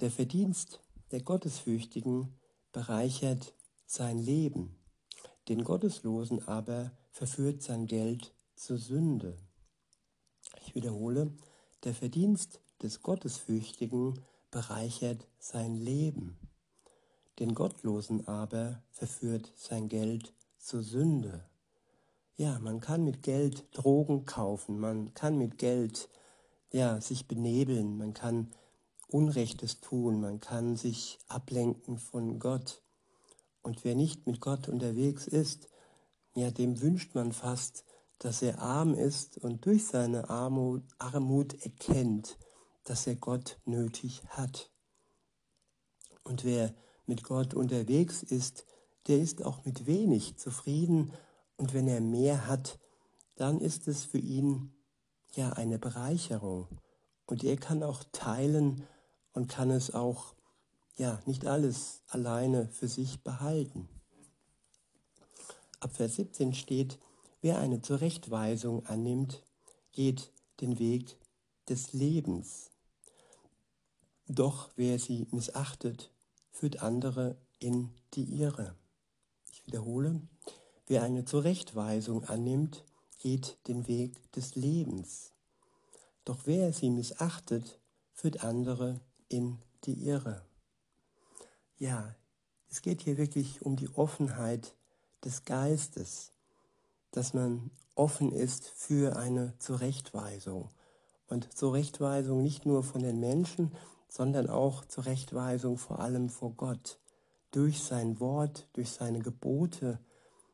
Der 0.00 0.10
Verdienst 0.10 0.80
der 1.10 1.22
Gottesfürchtigen 1.22 2.38
bereichert 2.70 3.54
sein 3.92 4.18
Leben, 4.18 4.74
den 5.48 5.64
Gotteslosen 5.64 6.48
aber 6.48 6.92
verführt 7.10 7.62
sein 7.62 7.84
Geld 7.86 8.32
zur 8.54 8.78
Sünde. 8.78 9.36
Ich 10.64 10.74
wiederhole, 10.74 11.30
der 11.84 11.92
Verdienst 11.92 12.62
des 12.80 13.02
Gottesfürchtigen 13.02 14.18
bereichert 14.50 15.28
sein 15.38 15.74
Leben, 15.74 16.38
den 17.38 17.54
Gottlosen 17.54 18.26
aber 18.26 18.82
verführt 18.92 19.52
sein 19.56 19.90
Geld 19.90 20.32
zur 20.56 20.82
Sünde. 20.82 21.44
Ja, 22.36 22.58
man 22.60 22.80
kann 22.80 23.04
mit 23.04 23.22
Geld 23.22 23.66
Drogen 23.72 24.24
kaufen, 24.24 24.80
man 24.80 25.12
kann 25.12 25.36
mit 25.36 25.58
Geld 25.58 26.08
ja, 26.70 26.98
sich 27.02 27.28
benebeln, 27.28 27.98
man 27.98 28.14
kann 28.14 28.52
Unrechtes 29.08 29.82
tun, 29.82 30.18
man 30.18 30.40
kann 30.40 30.76
sich 30.76 31.18
ablenken 31.28 31.98
von 31.98 32.38
Gott. 32.38 32.82
Und 33.62 33.84
wer 33.84 33.94
nicht 33.94 34.26
mit 34.26 34.40
Gott 34.40 34.68
unterwegs 34.68 35.26
ist, 35.26 35.68
ja, 36.34 36.50
dem 36.50 36.80
wünscht 36.80 37.14
man 37.14 37.32
fast, 37.32 37.84
dass 38.18 38.42
er 38.42 38.60
arm 38.60 38.94
ist 38.94 39.38
und 39.38 39.66
durch 39.66 39.86
seine 39.86 40.30
Armut, 40.30 40.82
Armut 40.98 41.54
erkennt, 41.64 42.38
dass 42.84 43.06
er 43.06 43.16
Gott 43.16 43.58
nötig 43.64 44.22
hat. 44.28 44.70
Und 46.24 46.44
wer 46.44 46.74
mit 47.06 47.24
Gott 47.24 47.54
unterwegs 47.54 48.22
ist, 48.22 48.64
der 49.08 49.18
ist 49.18 49.44
auch 49.44 49.64
mit 49.64 49.86
wenig 49.86 50.36
zufrieden 50.36 51.12
und 51.56 51.74
wenn 51.74 51.88
er 51.88 52.00
mehr 52.00 52.46
hat, 52.46 52.78
dann 53.36 53.60
ist 53.60 53.88
es 53.88 54.04
für 54.04 54.18
ihn 54.18 54.72
ja 55.34 55.50
eine 55.50 55.78
Bereicherung. 55.78 56.68
Und 57.26 57.44
er 57.44 57.56
kann 57.56 57.82
auch 57.82 58.04
teilen 58.12 58.86
und 59.32 59.48
kann 59.48 59.70
es 59.70 59.92
auch, 59.92 60.34
ja, 60.96 61.20
nicht 61.26 61.46
alles 61.46 62.02
alleine 62.08 62.68
für 62.68 62.88
sich 62.88 63.22
behalten. 63.22 63.88
Ab 65.80 65.96
Vers 65.96 66.16
17 66.16 66.54
steht, 66.54 66.98
wer 67.40 67.58
eine 67.58 67.82
Zurechtweisung 67.82 68.86
annimmt, 68.86 69.42
geht 69.92 70.32
den 70.60 70.78
Weg 70.78 71.16
des 71.68 71.92
Lebens. 71.92 72.70
Doch 74.28 74.70
wer 74.76 74.98
sie 74.98 75.26
missachtet, 75.32 76.10
führt 76.50 76.82
andere 76.82 77.36
in 77.58 77.90
die 78.14 78.40
Irre. 78.40 78.76
Ich 79.50 79.66
wiederhole, 79.66 80.20
Wer 80.92 81.04
eine 81.04 81.24
Zurechtweisung 81.24 82.24
annimmt, 82.24 82.84
geht 83.18 83.56
den 83.66 83.86
Weg 83.86 84.30
des 84.32 84.56
Lebens. 84.56 85.32
Doch 86.26 86.40
wer 86.44 86.72
sie 86.72 86.90
missachtet, 86.90 87.80
führt 88.12 88.44
andere 88.44 89.00
in 89.28 89.58
die 89.84 90.06
Irre. 90.06 90.44
Ja, 91.82 92.14
es 92.70 92.80
geht 92.80 93.02
hier 93.02 93.18
wirklich 93.18 93.62
um 93.62 93.74
die 93.74 93.88
Offenheit 93.96 94.76
des 95.24 95.44
Geistes, 95.44 96.30
dass 97.10 97.34
man 97.34 97.72
offen 97.96 98.30
ist 98.30 98.68
für 98.68 99.16
eine 99.16 99.58
Zurechtweisung. 99.58 100.70
Und 101.26 101.52
Zurechtweisung 101.58 102.40
nicht 102.40 102.66
nur 102.66 102.84
von 102.84 103.02
den 103.02 103.18
Menschen, 103.18 103.74
sondern 104.06 104.48
auch 104.48 104.84
Zurechtweisung 104.84 105.76
vor 105.76 105.98
allem 105.98 106.28
vor 106.28 106.52
Gott. 106.52 107.00
Durch 107.50 107.82
sein 107.82 108.20
Wort, 108.20 108.68
durch 108.74 108.92
seine 108.92 109.18
Gebote, 109.18 109.98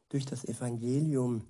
durch 0.09 0.25
das 0.25 0.47
Evangelium. 0.47 1.47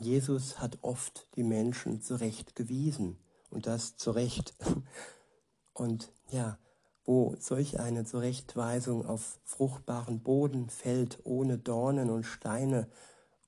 Jesus 0.00 0.58
hat 0.58 0.78
oft 0.82 1.28
die 1.36 1.44
Menschen 1.44 2.02
zurechtgewiesen 2.02 3.20
und 3.50 3.68
das 3.68 3.96
zu 3.96 4.10
Recht. 4.10 4.52
Und 5.72 6.12
ja, 6.30 6.58
wo 7.04 7.34
solch 7.38 7.80
eine 7.80 8.04
Zurechtweisung 8.04 9.06
auf 9.06 9.38
fruchtbaren 9.44 10.20
Boden 10.20 10.68
fällt, 10.68 11.18
ohne 11.24 11.58
Dornen 11.58 12.10
und 12.10 12.24
Steine 12.24 12.88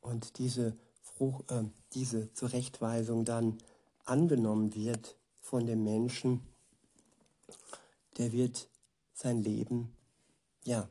und 0.00 0.38
diese, 0.38 0.76
Frucht, 1.02 1.50
äh, 1.50 1.64
diese 1.92 2.32
Zurechtweisung 2.32 3.24
dann 3.24 3.58
angenommen 4.04 4.74
wird 4.74 5.16
von 5.40 5.66
dem 5.66 5.84
Menschen, 5.84 6.40
der 8.18 8.32
wird 8.32 8.68
sein 9.14 9.42
Leben 9.42 9.94
ja 10.64 10.88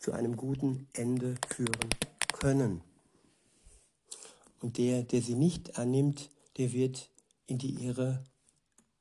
zu 0.00 0.12
einem 0.12 0.36
guten 0.36 0.88
Ende 0.92 1.34
führen 1.48 1.90
können. 2.32 2.80
Und 4.60 4.78
der, 4.78 5.02
der 5.02 5.22
sie 5.22 5.34
nicht 5.34 5.78
annimmt, 5.78 6.30
der 6.56 6.72
wird 6.72 7.10
in 7.46 7.58
die 7.58 7.84
Irre 7.84 8.24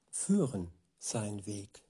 führen, 0.10 0.70
sein 1.00 1.46
Weg. 1.46 1.85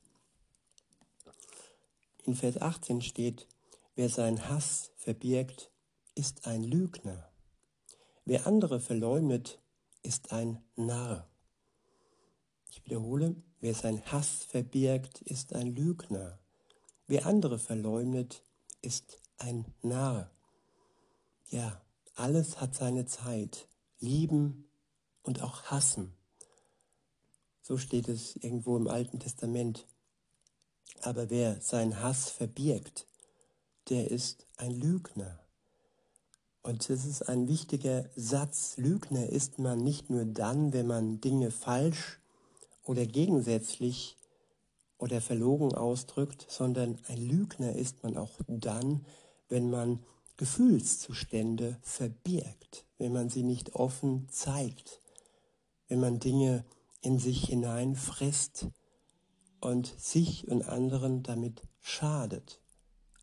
In 2.25 2.35
Vers 2.35 2.59
18 2.59 3.01
steht, 3.01 3.47
wer 3.95 4.09
seinen 4.09 4.49
Hass 4.49 4.91
verbirgt, 4.95 5.71
ist 6.15 6.47
ein 6.47 6.63
Lügner. 6.63 7.31
Wer 8.25 8.47
andere 8.47 8.79
verleumdet, 8.79 9.61
ist 10.01 10.31
ein 10.31 10.63
Narr. 10.75 11.29
Ich 12.71 12.83
wiederhole, 12.83 13.35
wer 13.59 13.75
seinen 13.75 14.03
Hass 14.11 14.43
verbirgt, 14.43 15.21
ist 15.21 15.53
ein 15.53 15.75
Lügner. 15.75 16.39
Wer 17.05 17.27
andere 17.27 17.59
verleumdet, 17.59 18.43
ist 18.81 19.21
ein 19.37 19.65
Narr. 19.83 20.31
Ja, 21.49 21.79
alles 22.15 22.59
hat 22.59 22.73
seine 22.73 23.05
Zeit. 23.05 23.67
Lieben 23.99 24.67
und 25.21 25.43
auch 25.43 25.63
hassen. 25.63 26.11
So 27.61 27.77
steht 27.77 28.09
es 28.09 28.35
irgendwo 28.35 28.77
im 28.77 28.87
Alten 28.87 29.19
Testament. 29.19 29.85
Aber 31.01 31.29
wer 31.29 31.61
seinen 31.61 32.01
Hass 32.01 32.29
verbirgt, 32.29 33.07
der 33.89 34.09
ist 34.09 34.47
ein 34.57 34.71
Lügner. 34.71 35.39
Und 36.63 36.89
das 36.89 37.05
ist 37.05 37.29
ein 37.29 37.47
wichtiger 37.47 38.09
Satz. 38.15 38.77
Lügner 38.77 39.29
ist 39.29 39.59
man 39.59 39.83
nicht 39.83 40.09
nur 40.09 40.25
dann, 40.25 40.73
wenn 40.73 40.87
man 40.87 41.21
Dinge 41.21 41.51
falsch 41.51 42.19
oder 42.83 43.05
gegensätzlich 43.05 44.17
oder 44.97 45.21
verlogen 45.21 45.75
ausdrückt, 45.75 46.47
sondern 46.49 46.97
ein 47.07 47.17
Lügner 47.17 47.75
ist 47.75 48.01
man 48.01 48.17
auch 48.17 48.39
dann, 48.47 49.05
wenn 49.49 49.69
man 49.69 49.99
Gefühlszustände 50.37 51.77
verbirgt, 51.81 52.85
wenn 52.97 53.13
man 53.13 53.29
sie 53.29 53.43
nicht 53.43 53.75
offen 53.75 54.27
zeigt, 54.29 55.01
wenn 55.87 55.99
man 55.99 56.19
Dinge 56.19 56.65
in 57.01 57.19
sich 57.19 57.45
hineinfrisst 57.45 58.67
und 59.61 59.87
sich 59.97 60.47
und 60.47 60.67
anderen 60.67 61.23
damit 61.23 61.61
schadet. 61.81 62.59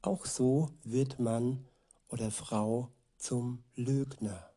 Auch 0.03 0.27
so 0.27 0.71
wird 0.83 1.18
Mann 1.18 1.64
oder 2.09 2.31
Frau 2.31 2.90
zum 3.18 3.62
Lügner. 3.75 4.53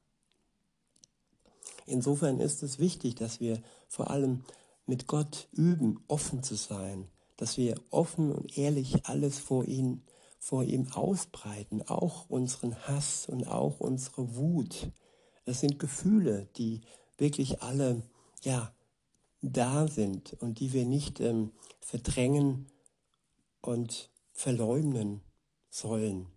Insofern 1.86 2.40
ist 2.40 2.64
es 2.64 2.80
wichtig, 2.80 3.16
dass 3.16 3.40
wir 3.40 3.62
vor 3.88 4.10
allem 4.10 4.44
mit 4.86 5.08
Gott 5.08 5.48
üben, 5.52 6.04
offen 6.08 6.44
zu 6.44 6.56
sein, 6.56 7.08
dass 7.38 7.58
wir 7.58 7.76
offen 7.92 8.32
und 8.32 8.58
ehrlich 8.58 9.06
alles 9.06 9.40
vor 9.40 9.66
ihn, 9.66 10.04
vor 10.40 10.64
ihm 10.64 10.92
ausbreiten, 10.94 11.84
auch 11.88 12.30
unseren 12.30 12.76
Hass 12.88 13.28
und 13.28 13.48
auch 13.48 13.80
unsere 13.80 14.36
Wut. 14.36 14.92
Das 15.46 15.60
sind 15.60 15.80
Gefühle, 15.80 16.48
die 16.58 16.82
wirklich 17.18 17.62
alle, 17.62 18.02
ja, 18.44 18.75
da 19.54 19.88
sind 19.88 20.34
und 20.40 20.60
die 20.60 20.74
wir 20.74 20.86
nicht 20.86 21.20
ähm, 21.20 21.52
verdrängen 21.80 22.68
und 23.62 24.10
verleugnen 24.32 25.22
sollen. 25.70 26.28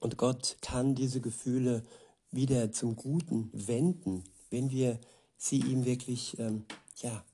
Und 0.00 0.18
Gott 0.18 0.56
kann 0.60 0.94
diese 0.94 1.20
Gefühle 1.20 1.84
wieder 2.30 2.72
zum 2.72 2.96
Guten 2.96 3.50
wenden, 3.52 4.24
wenn 4.50 4.70
wir 4.70 4.98
sie 5.36 5.60
ihm 5.60 5.84
wirklich 5.84 6.38
ähm, 6.38 6.64
ja, 7.00 7.24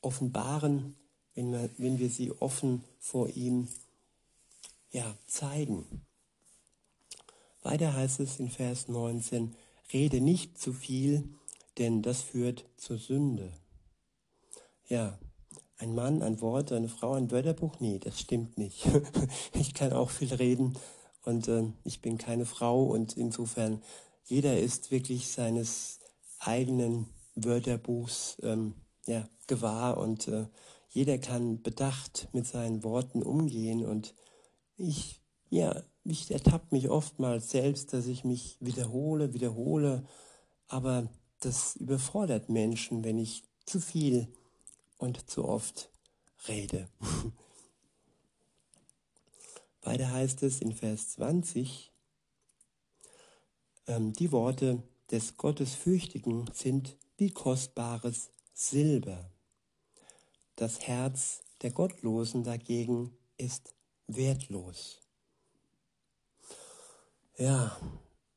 offenbaren, 0.00 0.96
wenn 1.34 1.52
wir, 1.52 1.70
wenn 1.78 1.98
wir 1.98 2.10
sie 2.10 2.32
offen 2.32 2.84
vor 2.98 3.28
ihm 3.28 3.68
ja, 4.90 5.16
zeigen. 5.26 5.84
Weiter 7.62 7.92
heißt 7.92 8.20
es 8.20 8.38
in 8.38 8.50
Vers 8.50 8.88
19, 8.88 9.54
rede 9.92 10.20
nicht 10.20 10.58
zu 10.58 10.72
viel, 10.72 11.37
denn 11.78 12.02
das 12.02 12.22
führt 12.22 12.64
zur 12.76 12.98
Sünde. 12.98 13.52
Ja, 14.86 15.18
ein 15.76 15.94
Mann 15.94 16.22
ein 16.22 16.40
Wort, 16.40 16.72
eine 16.72 16.88
Frau 16.88 17.12
ein 17.12 17.30
Wörterbuch? 17.30 17.78
Nee, 17.80 17.98
das 17.98 18.20
stimmt 18.20 18.58
nicht. 18.58 18.86
ich 19.52 19.74
kann 19.74 19.92
auch 19.92 20.10
viel 20.10 20.34
reden 20.34 20.76
und 21.24 21.48
äh, 21.48 21.64
ich 21.84 22.00
bin 22.00 22.18
keine 22.18 22.46
Frau 22.46 22.82
und 22.84 23.16
insofern 23.16 23.82
jeder 24.24 24.58
ist 24.58 24.90
wirklich 24.90 25.28
seines 25.28 26.00
eigenen 26.38 27.06
Wörterbuchs 27.34 28.38
ähm, 28.42 28.74
ja, 29.06 29.28
gewahr 29.46 29.98
und 29.98 30.28
äh, 30.28 30.46
jeder 30.88 31.18
kann 31.18 31.62
bedacht 31.62 32.28
mit 32.32 32.46
seinen 32.46 32.82
Worten 32.82 33.22
umgehen 33.22 33.86
und 33.86 34.14
ich, 34.76 35.22
ja, 35.50 35.82
ich 36.04 36.30
ertappe 36.30 36.68
mich 36.70 36.88
oftmals 36.88 37.50
selbst, 37.50 37.92
dass 37.92 38.06
ich 38.06 38.24
mich 38.24 38.56
wiederhole, 38.60 39.34
wiederhole, 39.34 40.06
aber 40.66 41.08
das 41.40 41.76
überfordert 41.76 42.48
Menschen, 42.48 43.04
wenn 43.04 43.18
ich 43.18 43.44
zu 43.64 43.80
viel 43.80 44.28
und 44.98 45.28
zu 45.30 45.44
oft 45.44 45.90
rede. 46.48 46.88
Weiter 49.82 50.10
heißt 50.10 50.42
es 50.42 50.60
in 50.60 50.72
Vers 50.72 51.10
20, 51.10 51.92
ähm, 53.86 54.12
die 54.12 54.32
Worte 54.32 54.82
des 55.10 55.36
Gottesfürchtigen 55.36 56.50
sind 56.52 56.96
wie 57.16 57.30
kostbares 57.30 58.30
Silber. 58.52 59.30
Das 60.56 60.80
Herz 60.80 61.42
der 61.62 61.70
Gottlosen 61.70 62.44
dagegen 62.44 63.16
ist 63.36 63.74
wertlos. 64.06 65.00
Ja, 67.36 67.78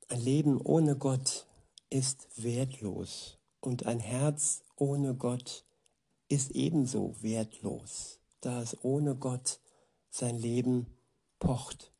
ein 0.09 0.21
Leben 0.21 0.61
ohne 0.61 0.95
Gott 0.95 1.47
ist 1.91 2.27
wertlos 2.37 3.37
und 3.59 3.85
ein 3.85 3.99
Herz 3.99 4.63
ohne 4.75 5.13
Gott 5.13 5.65
ist 6.29 6.51
ebenso 6.51 7.15
wertlos, 7.21 8.19
da 8.39 8.61
es 8.61 8.75
ohne 8.83 9.15
Gott 9.15 9.59
sein 10.09 10.39
Leben 10.39 10.87
pocht. 11.39 11.91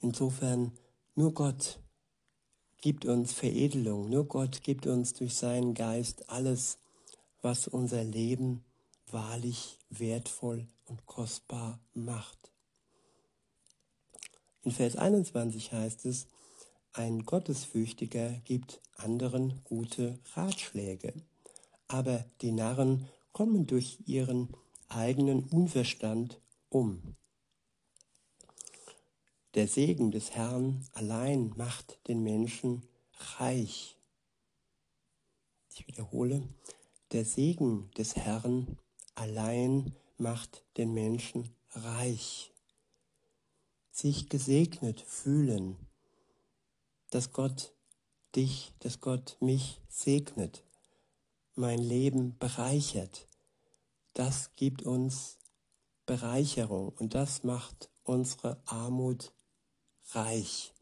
Insofern 0.00 0.72
nur 1.14 1.34
Gott 1.34 1.80
gibt 2.80 3.04
uns 3.04 3.32
Veredelung, 3.32 4.08
nur 4.08 4.26
Gott 4.26 4.62
gibt 4.62 4.86
uns 4.86 5.12
durch 5.12 5.34
seinen 5.34 5.74
Geist 5.74 6.30
alles, 6.30 6.78
was 7.42 7.68
unser 7.68 8.04
Leben 8.04 8.64
wahrlich 9.08 9.78
wertvoll 9.90 10.68
und 10.86 11.04
kostbar 11.06 11.80
macht. 11.92 12.52
In 14.62 14.70
Vers 14.70 14.96
21 14.96 15.72
heißt 15.72 16.06
es, 16.06 16.28
ein 16.92 17.24
Gottesfürchtiger 17.24 18.30
gibt 18.44 18.80
anderen 18.96 19.60
gute 19.64 20.18
Ratschläge, 20.34 21.14
aber 21.88 22.24
die 22.40 22.52
Narren 22.52 23.08
kommen 23.32 23.66
durch 23.66 23.98
ihren 24.06 24.48
eigenen 24.88 25.44
Unverstand 25.44 26.40
um. 26.68 27.16
Der 29.54 29.66
Segen 29.66 30.10
des 30.10 30.32
Herrn 30.32 30.86
allein 30.92 31.52
macht 31.56 31.98
den 32.08 32.22
Menschen 32.22 32.82
reich. 33.38 33.96
Ich 35.72 35.86
wiederhole, 35.86 36.42
der 37.12 37.24
Segen 37.24 37.90
des 37.96 38.16
Herrn 38.16 38.78
allein 39.14 39.94
macht 40.18 40.64
den 40.76 40.92
Menschen 40.94 41.50
reich. 41.70 42.52
Sich 43.90 44.28
gesegnet 44.28 45.00
fühlen, 45.00 45.76
dass 47.10 47.32
Gott 47.32 47.72
dich, 48.34 48.72
dass 48.78 49.00
Gott 49.00 49.36
mich 49.40 49.80
segnet, 49.88 50.64
mein 51.54 51.78
Leben 51.78 52.36
bereichert, 52.38 53.26
das 54.14 54.54
gibt 54.56 54.82
uns 54.82 55.38
Bereicherung 56.06 56.88
und 56.98 57.14
das 57.14 57.44
macht 57.44 57.90
unsere 58.04 58.60
Armut 58.66 59.32
reich. 60.12 60.72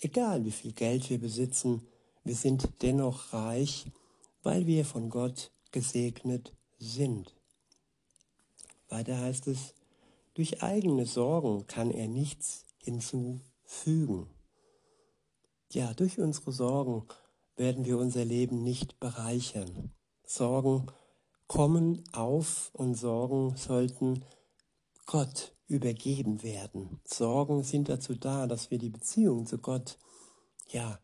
Egal 0.00 0.44
wie 0.44 0.50
viel 0.50 0.72
Geld 0.72 1.08
wir 1.08 1.18
besitzen, 1.18 1.86
wir 2.24 2.34
sind 2.34 2.68
dennoch 2.82 3.32
reich, 3.32 3.86
weil 4.42 4.66
wir 4.66 4.84
von 4.84 5.08
Gott 5.08 5.50
gesegnet 5.70 6.52
sind. 6.78 7.34
Weiter 8.88 9.18
heißt 9.18 9.46
es, 9.46 9.74
durch 10.34 10.62
eigene 10.62 11.06
Sorgen 11.06 11.66
kann 11.66 11.90
er 11.90 12.08
nichts 12.08 12.66
hinzufügen. 12.82 14.30
Ja, 15.72 15.92
durch 15.94 16.18
unsere 16.18 16.52
Sorgen 16.52 17.06
werden 17.56 17.84
wir 17.84 17.98
unser 17.98 18.24
Leben 18.24 18.62
nicht 18.62 19.00
bereichern. 19.00 19.92
Sorgen 20.24 20.86
kommen 21.48 22.04
auf 22.12 22.70
und 22.72 22.94
Sorgen 22.94 23.56
sollten 23.56 24.24
Gott 25.06 25.52
übergeben 25.68 26.42
werden. 26.42 27.00
Sorgen 27.04 27.62
sind 27.62 27.88
dazu 27.88 28.14
da, 28.14 28.46
dass 28.46 28.70
wir 28.70 28.78
die 28.78 28.90
Beziehung 28.90 29.46
zu 29.46 29.58
Gott 29.58 29.98
ja 30.68 30.98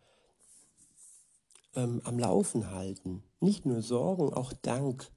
ähm, 1.74 2.00
am 2.04 2.18
Laufen 2.18 2.70
halten. 2.70 3.22
Nicht 3.40 3.66
nur 3.66 3.82
Sorgen, 3.82 4.32
auch 4.32 4.52
Dank. 4.52 5.10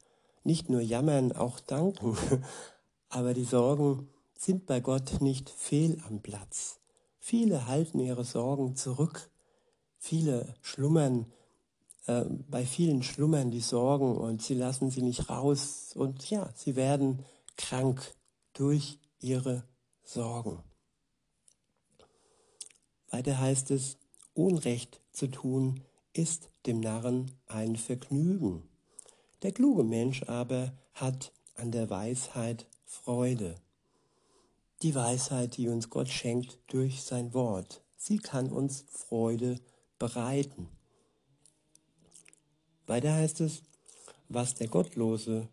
Nicht 0.44 0.70
nur 0.70 0.82
jammern, 0.82 1.32
auch 1.32 1.60
danken. 1.60 2.18
Aber 3.10 3.34
die 3.34 3.46
Sorgen 3.46 4.10
sind 4.38 4.66
bei 4.66 4.80
Gott 4.80 5.22
nicht 5.22 5.50
fehl 5.50 6.02
am 6.08 6.22
Platz. 6.22 6.80
Viele 7.20 7.68
halten 7.68 8.00
ihre 8.00 8.24
Sorgen 8.24 8.76
zurück. 8.76 9.30
Viele 10.06 10.54
schlummern, 10.62 11.26
äh, 12.06 12.26
bei 12.48 12.64
vielen 12.64 13.02
schlummern 13.02 13.50
die 13.50 13.60
Sorgen 13.60 14.16
und 14.16 14.40
sie 14.44 14.54
lassen 14.54 14.92
sie 14.92 15.02
nicht 15.02 15.32
raus. 15.32 15.94
Und 15.96 16.30
ja, 16.30 16.48
sie 16.54 16.76
werden 16.76 17.26
krank 17.58 18.14
durch 18.54 19.00
ihre 19.20 19.64
Sorgen. 20.04 20.62
Weiter 23.10 23.40
heißt 23.40 23.72
es, 23.72 23.98
Unrecht 24.36 25.02
zu 25.12 25.26
tun 25.26 25.82
ist 26.14 26.50
dem 26.68 26.82
Narren 26.82 27.32
ein 27.48 27.76
Vergnügen. 27.76 28.62
Der 29.42 29.54
kluge 29.54 29.84
Mensch 29.84 30.22
aber 30.22 30.78
hat 30.94 31.32
an 31.56 31.72
der 31.72 31.90
Weisheit 31.90 32.68
Freude. 32.86 33.56
Die 34.84 34.94
Weisheit, 34.94 35.58
die 35.58 35.68
uns 35.68 35.90
Gott 35.90 36.10
schenkt 36.10 36.60
durch 36.68 37.02
sein 37.02 37.34
Wort, 37.34 37.82
sie 37.98 38.20
kann 38.20 38.52
uns 38.52 38.86
Freude 38.88 39.60
bereiten. 40.00 40.70
Weiter 42.88 43.14
heißt 43.14 43.42
es, 43.42 43.64
was 44.30 44.56
der 44.56 44.68
Gottlose 44.68 45.48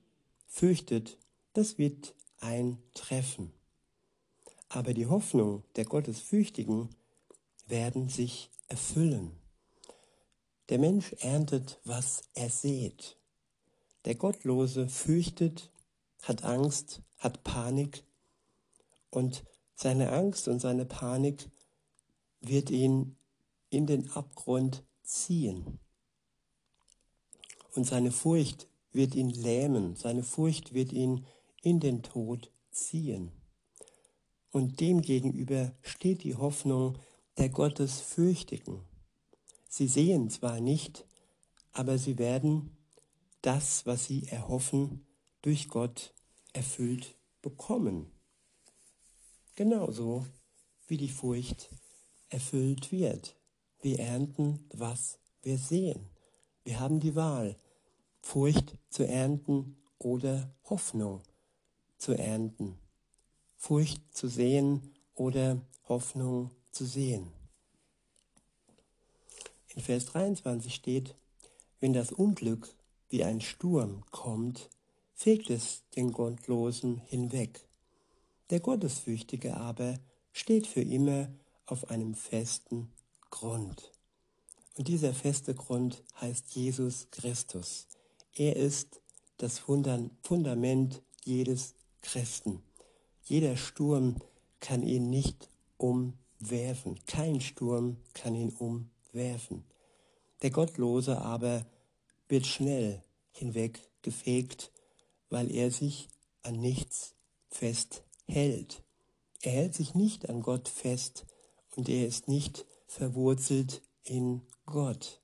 fürchtet, 0.47 1.19
das 1.53 1.79
wird 1.79 2.15
eintreffen 2.41 3.53
aber 4.73 4.95
die 4.95 5.07
Hoffnung 5.07 5.65
der 5.77 5.85
Gottesfürchtigen 5.85 6.89
werden 7.67 8.09
sich 8.09 8.51
erfüllen. 8.69 9.33
Der 10.71 10.79
Mensch 10.79 11.13
erntet, 11.21 11.79
was 11.85 12.23
er 12.35 12.49
sät. 12.49 13.19
Der 14.07 14.15
Gottlose 14.15 14.89
fürchtet, 14.89 15.71
hat 16.23 16.45
Angst, 16.45 17.03
hat 17.19 17.45
Panik 17.45 18.05
und 19.11 19.45
Seine 19.75 20.13
Angst 20.13 20.47
und 20.47 20.61
seine 20.61 20.85
Panik 20.85 21.51
wird 22.41 22.71
ihn 22.71 23.17
in 23.73 23.87
den 23.87 24.11
Abgrund 24.11 24.85
ziehen. 25.03 25.79
Und 27.75 27.85
seine 27.85 28.13
Furcht 28.13 28.69
wird 28.93 29.15
ihn 29.15 29.31
lähmen, 29.31 29.97
seine 29.97 30.23
Furcht 30.23 30.75
wird 30.75 30.93
ihn 30.93 31.27
in 31.63 31.81
den 31.81 32.03
Tod 32.03 32.51
ziehen. 32.71 33.33
Und 34.51 34.81
demgegenüber 34.81 35.73
steht 35.81 36.23
die 36.25 36.35
Hoffnung 36.35 36.99
der 37.39 37.49
Gottesfürchtigen. 37.49 38.81
Sie 39.71 39.89
sehen 39.89 40.29
zwar 40.29 40.61
nicht, 40.61 41.07
aber 41.73 41.97
sie 41.97 42.19
werden 42.19 42.77
das, 43.41 43.87
was 43.87 44.05
sie 44.05 44.29
erhoffen, 44.29 45.07
durch 45.41 45.69
Gott 45.69 46.13
erfüllt 46.53 47.17
bekommen. 47.41 48.13
Genauso 49.55 50.27
wie 50.87 50.99
die 50.99 51.09
Furcht 51.09 51.71
erfüllt 52.29 52.93
wird. 52.93 53.35
Wir 53.83 53.99
ernten, 53.99 54.65
was 54.73 55.19
wir 55.43 55.59
sehen. 55.59 56.09
Wir 56.63 56.79
haben 56.79 57.01
die 57.01 57.17
Wahl, 57.17 57.57
Furcht 58.21 58.77
zu 58.89 59.05
ernten 59.05 59.77
oder 59.99 60.55
Hoffnung 60.71 61.21
zu 61.99 62.13
ernten. 62.13 62.79
Furcht 63.57 64.01
zu 64.17 64.29
sehen 64.29 64.95
oder 65.17 65.61
Hoffnung 65.89 66.53
zu 66.71 66.87
sehen. 66.87 67.33
In 69.75 69.83
Vers 69.83 70.07
23 70.07 70.73
steht, 70.73 71.17
wenn 71.81 71.93
das 71.93 72.13
Unglück 72.13 72.73
wie 73.09 73.25
ein 73.25 73.41
Sturm 73.41 74.05
kommt, 74.13 74.71
fegt 75.13 75.51
es 75.51 75.83
den 75.97 76.13
Gottlosen 76.13 76.99
hinweg. 76.99 77.67
Der 78.51 78.61
Gottesfürchtige 78.61 79.57
aber 79.57 79.99
steht 80.31 80.69
für 80.69 80.83
immer 80.83 81.33
auf 81.67 81.91
einem 81.91 82.15
festen 82.15 82.93
Grund. 83.33 83.91
Und 84.77 84.87
dieser 84.87 85.13
feste 85.13 85.55
Grund 85.55 86.05
heißt 86.21 86.55
Jesus 86.55 87.09
Christus. 87.11 87.89
Er 88.35 88.55
ist 88.55 89.01
das 89.39 89.59
Fundament 89.59 91.03
jedes 91.25 91.75
Christen. 92.03 92.63
Jeder 93.25 93.57
Sturm 93.57 94.17
kann 94.61 94.83
ihn 94.83 95.11
nicht 95.11 95.49
umwerfen. 95.77 97.01
Kein 97.07 97.41
Sturm 97.41 97.97
kann 98.15 98.37
ihn 98.37 98.51
umwerfen. 98.51 99.65
Der 100.43 100.51
Gottlose 100.51 101.21
aber 101.21 101.67
wird 102.29 102.47
schnell 102.47 103.03
hinweggefegt, 103.31 104.71
weil 105.31 105.51
er 105.51 105.71
sich 105.71 106.09
an 106.43 106.61
nichts 106.61 107.15
festhält. 107.49 108.83
Er 109.41 109.53
hält 109.53 109.75
sich 109.75 109.95
nicht 109.95 110.29
an 110.29 110.43
Gott 110.43 110.69
fest 110.69 111.25
und 111.75 111.89
er 111.89 112.07
ist 112.07 112.29
nicht 112.29 112.67
verwurzelt 112.93 113.81
in 114.05 114.43
Gott. 114.67 115.23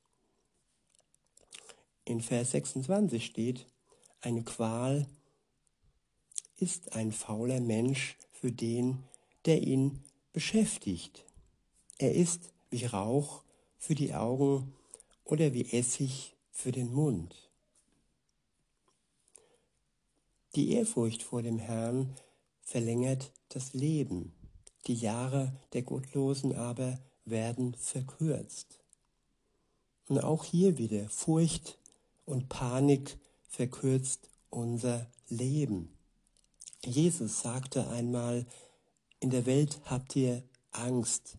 In 2.06 2.22
Vers 2.22 2.52
26 2.52 3.26
steht, 3.26 3.66
eine 4.22 4.42
Qual 4.42 5.06
ist 6.56 6.94
ein 6.94 7.12
fauler 7.12 7.60
Mensch 7.60 8.16
für 8.32 8.50
den, 8.50 9.04
der 9.44 9.62
ihn 9.62 10.02
beschäftigt. 10.32 11.26
Er 11.98 12.14
ist 12.14 12.54
wie 12.70 12.86
Rauch 12.86 13.42
für 13.76 13.94
die 13.94 14.14
Augen 14.14 14.74
oder 15.24 15.52
wie 15.52 15.70
Essig 15.70 16.36
für 16.50 16.72
den 16.72 16.90
Mund. 16.90 17.50
Die 20.54 20.72
Ehrfurcht 20.72 21.22
vor 21.22 21.42
dem 21.42 21.58
Herrn 21.58 22.16
verlängert 22.62 23.30
das 23.50 23.74
Leben, 23.74 24.32
die 24.86 24.94
Jahre 24.94 25.54
der 25.74 25.82
Gottlosen 25.82 26.56
aber 26.56 26.98
werden 27.30 27.74
verkürzt. 27.74 28.78
Und 30.08 30.22
auch 30.22 30.44
hier 30.44 30.78
wieder 30.78 31.08
Furcht 31.08 31.78
und 32.24 32.48
Panik 32.48 33.18
verkürzt 33.48 34.28
unser 34.50 35.06
Leben. 35.28 35.92
Jesus 36.84 37.40
sagte 37.40 37.88
einmal, 37.88 38.46
in 39.20 39.30
der 39.30 39.46
Welt 39.46 39.80
habt 39.84 40.14
ihr 40.16 40.42
Angst, 40.70 41.36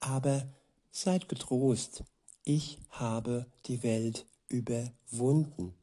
aber 0.00 0.48
seid 0.90 1.28
getrost, 1.28 2.04
ich 2.44 2.78
habe 2.88 3.46
die 3.66 3.82
Welt 3.82 4.26
überwunden. 4.48 5.74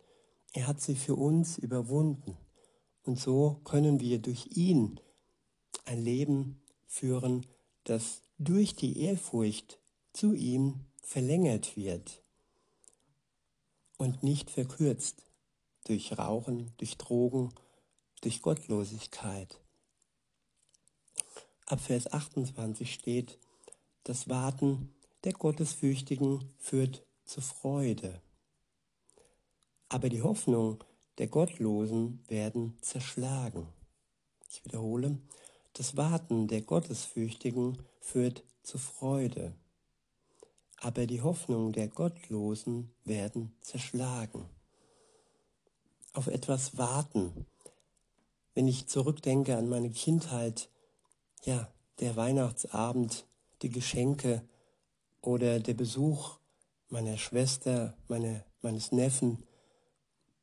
Er 0.53 0.67
hat 0.67 0.81
sie 0.81 0.95
für 0.95 1.15
uns 1.15 1.57
überwunden. 1.57 2.35
Und 3.03 3.19
so 3.19 3.61
können 3.63 3.99
wir 3.99 4.19
durch 4.19 4.57
ihn 4.57 4.99
ein 5.85 6.03
Leben 6.03 6.61
führen, 6.87 7.45
das 7.83 8.21
durch 8.37 8.75
die 8.75 9.01
Ehrfurcht 9.01 9.79
zu 10.13 10.33
ihm 10.33 10.85
verlängert 11.01 11.75
wird 11.75 12.21
und 13.97 14.21
nicht 14.23 14.51
verkürzt 14.51 15.23
durch 15.85 16.17
Rauchen, 16.17 16.73
durch 16.77 16.97
Drogen, 16.97 17.53
durch 18.21 18.41
Gottlosigkeit. 18.41 19.59
Ab 21.65 21.81
Vers 21.81 22.11
28 22.11 22.93
steht, 22.93 23.39
das 24.03 24.29
Warten 24.29 24.93
der 25.23 25.33
Gottesfürchtigen 25.33 26.53
führt 26.57 27.05
zu 27.25 27.41
Freude. 27.41 28.21
Aber 29.89 30.09
die 30.09 30.21
Hoffnung 30.21 30.83
der 31.17 31.27
Gottlosen 31.27 32.23
werden 32.27 32.77
zerschlagen. 32.81 33.67
Ich 34.49 34.63
wiederhole, 34.63 35.19
das 35.73 35.97
Warten 35.97 36.47
der 36.47 36.61
Gottesfürchtigen 36.61 37.77
führt 38.07 38.43
zu 38.63 38.77
Freude. 38.77 39.53
Aber 40.79 41.07
die 41.07 41.21
Hoffnung 41.21 41.73
der 41.73 41.89
Gottlosen 41.89 42.93
werden 43.03 43.55
zerschlagen. 43.61 44.45
Auf 46.13 46.27
etwas 46.27 46.77
warten. 46.77 47.45
Wenn 48.53 48.67
ich 48.67 48.87
zurückdenke 48.87 49.57
an 49.57 49.67
meine 49.67 49.89
Kindheit, 49.89 50.69
ja, 51.43 51.71
der 51.99 52.15
Weihnachtsabend, 52.15 53.25
die 53.61 53.69
Geschenke 53.69 54.47
oder 55.21 55.59
der 55.59 55.73
Besuch 55.73 56.37
meiner 56.89 57.17
Schwester, 57.17 57.97
meine, 58.07 58.45
meines 58.61 58.91
Neffen, 58.91 59.43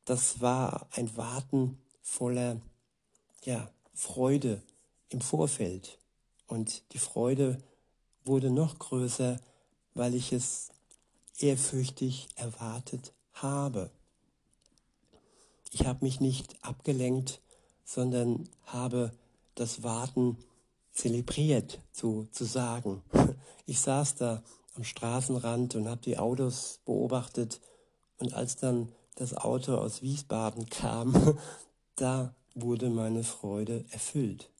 das 0.05 0.39
war 0.39 0.87
ein 0.91 1.17
Warten 1.17 1.81
voller 2.01 2.61
ja, 3.43 3.71
Freude 3.93 4.61
im 5.09 5.21
Vorfeld. 5.21 5.97
Und 6.47 6.83
die 6.93 6.99
Freude 6.99 7.57
wurde 8.23 8.49
noch 8.49 8.79
größer, 8.79 9.39
weil 9.93 10.15
ich 10.15 10.31
es 10.31 10.69
ehrfürchtig 11.39 12.29
erwartet 12.35 13.13
habe. 13.33 13.91
Ich 15.71 15.85
habe 15.85 16.05
mich 16.05 16.19
nicht 16.19 16.55
abgelenkt, 16.63 17.41
sondern 17.83 18.47
habe 18.65 19.11
das 19.55 19.83
Warten 19.83 20.37
zelebriert, 20.91 21.79
zu, 21.91 22.27
zu 22.31 22.45
sagen. 22.45 23.03
Ich 23.67 23.79
saß 23.79 24.13
da 24.13 24.43
am 24.75 24.83
Straßenrand 24.83 25.73
und 25.73 25.89
habe 25.89 25.99
die 26.01 26.19
Autos 26.19 26.81
beobachtet 26.85 27.59
und 28.19 28.35
als 28.35 28.57
dann 28.57 28.91
das 29.15 29.35
Auto 29.35 29.75
aus 29.75 30.03
Wiesbaden 30.03 30.69
kam, 30.69 31.39
da 31.95 32.35
wurde 32.53 32.91
meine 32.91 33.23
Freude 33.23 33.85
erfüllt. 33.89 34.51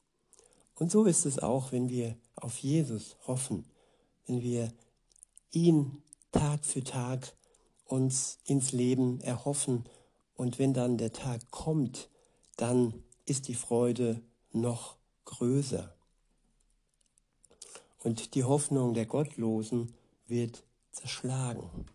Und 0.76 0.92
so 0.92 1.06
ist 1.06 1.26
es 1.26 1.40
auch, 1.40 1.72
wenn 1.72 1.90
wir 1.90 2.18
auf 2.36 2.58
Jesus 2.58 3.16
hoffen, 3.28 3.66
wenn 4.28 4.42
wir 4.42 4.72
ihn 5.52 6.04
Tag 6.32 6.66
für 6.66 6.84
Tag 6.84 7.34
uns 7.86 8.40
ins 8.46 8.72
Leben 8.72 9.22
erhoffen 9.22 9.86
und 10.36 10.60
wenn 10.60 10.74
dann 10.74 10.98
der 10.98 11.14
Tag 11.14 11.50
kommt, 11.50 12.10
dann 12.58 13.04
ist 13.26 13.48
die 13.48 13.56
Freude 13.56 14.22
noch 14.52 14.98
größer. 15.26 15.96
Und 18.04 18.36
die 18.36 18.44
Hoffnung 18.44 18.94
der 18.94 19.06
Gottlosen 19.06 19.94
wird 20.28 20.64
zerschlagen. 20.92 21.88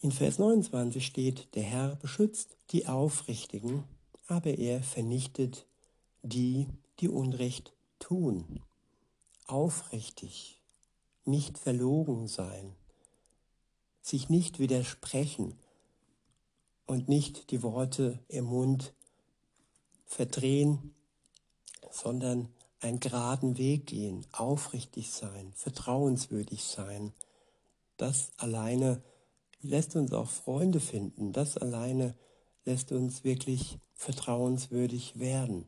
In 0.00 0.12
Vers 0.12 0.38
29 0.38 1.04
steht, 1.04 1.54
der 1.54 1.62
Herr 1.62 1.96
beschützt 1.96 2.56
die 2.70 2.86
Aufrichtigen, 2.86 3.84
aber 4.26 4.50
er 4.50 4.82
vernichtet 4.82 5.66
die, 6.22 6.66
die 7.00 7.08
Unrecht 7.08 7.72
tun. 7.98 8.62
Aufrichtig, 9.46 10.60
nicht 11.24 11.58
verlogen 11.58 12.26
sein, 12.26 12.74
sich 14.00 14.28
nicht 14.28 14.58
widersprechen 14.58 15.58
und 16.86 17.08
nicht 17.08 17.50
die 17.50 17.62
Worte 17.62 18.18
im 18.28 18.46
Mund 18.46 18.94
verdrehen, 20.06 20.94
sondern 21.90 22.48
einen 22.80 23.00
geraden 23.00 23.58
Weg 23.58 23.86
gehen, 23.86 24.26
aufrichtig 24.32 25.10
sein, 25.12 25.52
vertrauenswürdig 25.54 26.64
sein. 26.64 27.12
Das 27.96 28.32
alleine 28.36 29.02
lässt 29.60 29.96
uns 29.96 30.12
auch 30.12 30.28
Freunde 30.28 30.80
finden. 30.80 31.32
Das 31.32 31.56
alleine 31.56 32.14
lässt 32.64 32.92
uns 32.92 33.24
wirklich 33.24 33.78
vertrauenswürdig 33.94 35.18
werden. 35.18 35.66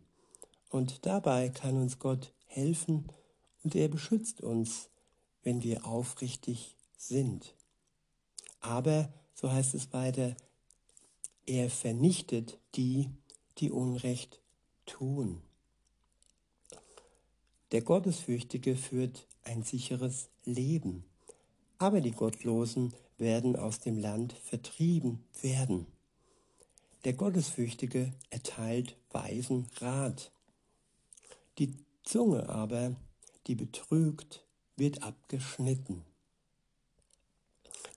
Und 0.68 1.06
dabei 1.06 1.48
kann 1.48 1.76
uns 1.76 1.98
Gott 1.98 2.32
helfen 2.46 3.06
und 3.62 3.74
er 3.74 3.88
beschützt 3.88 4.40
uns, 4.40 4.90
wenn 5.42 5.62
wir 5.62 5.86
aufrichtig 5.86 6.76
sind. 6.96 7.54
Aber, 8.60 9.12
so 9.34 9.50
heißt 9.50 9.74
es 9.74 9.92
weiter, 9.92 10.36
er 11.46 11.70
vernichtet 11.70 12.58
die, 12.74 13.10
die 13.58 13.70
Unrecht 13.70 14.40
tun. 14.84 15.40
Der 17.72 17.82
Gottesfürchtige 17.82 18.76
führt 18.76 19.26
ein 19.44 19.62
sicheres 19.62 20.30
Leben, 20.44 21.04
aber 21.78 22.00
die 22.00 22.12
Gottlosen 22.12 22.94
werden 23.18 23.56
aus 23.56 23.80
dem 23.80 23.98
Land 23.98 24.32
vertrieben 24.32 25.24
werden. 25.42 25.86
Der 27.04 27.12
Gottesfürchtige 27.12 28.12
erteilt 28.30 28.96
weisen 29.10 29.66
Rat. 29.80 30.32
Die 31.58 31.74
Zunge 32.04 32.48
aber, 32.48 32.94
die 33.48 33.56
betrügt, 33.56 34.46
wird 34.76 35.02
abgeschnitten. 35.02 36.04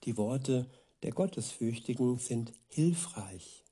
Die 0.02 0.16
Worte 0.16 0.68
der 1.04 1.12
Gottesfürchtigen 1.12 2.18
sind 2.18 2.52
hilfreich. 2.66 3.64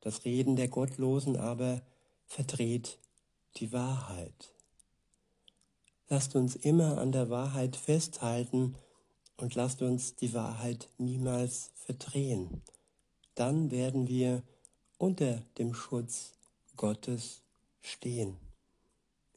Das 0.00 0.24
Reden 0.24 0.56
der 0.56 0.66
Gottlosen 0.66 1.36
aber 1.36 1.82
verdreht 2.26 2.98
die 3.58 3.72
Wahrheit. 3.72 4.52
Lasst 6.08 6.34
uns 6.34 6.56
immer 6.56 6.98
an 6.98 7.12
der 7.12 7.30
Wahrheit 7.30 7.76
festhalten 7.76 8.74
und 9.36 9.54
lasst 9.54 9.82
uns 9.82 10.16
die 10.16 10.34
Wahrheit 10.34 10.88
niemals 10.98 11.70
verdrehen. 11.74 12.62
Dann 13.36 13.70
werden 13.70 14.08
wir 14.08 14.42
unter 14.98 15.42
dem 15.58 15.74
Schutz 15.74 16.34
Gottes 16.76 17.42
stehen. 17.80 18.41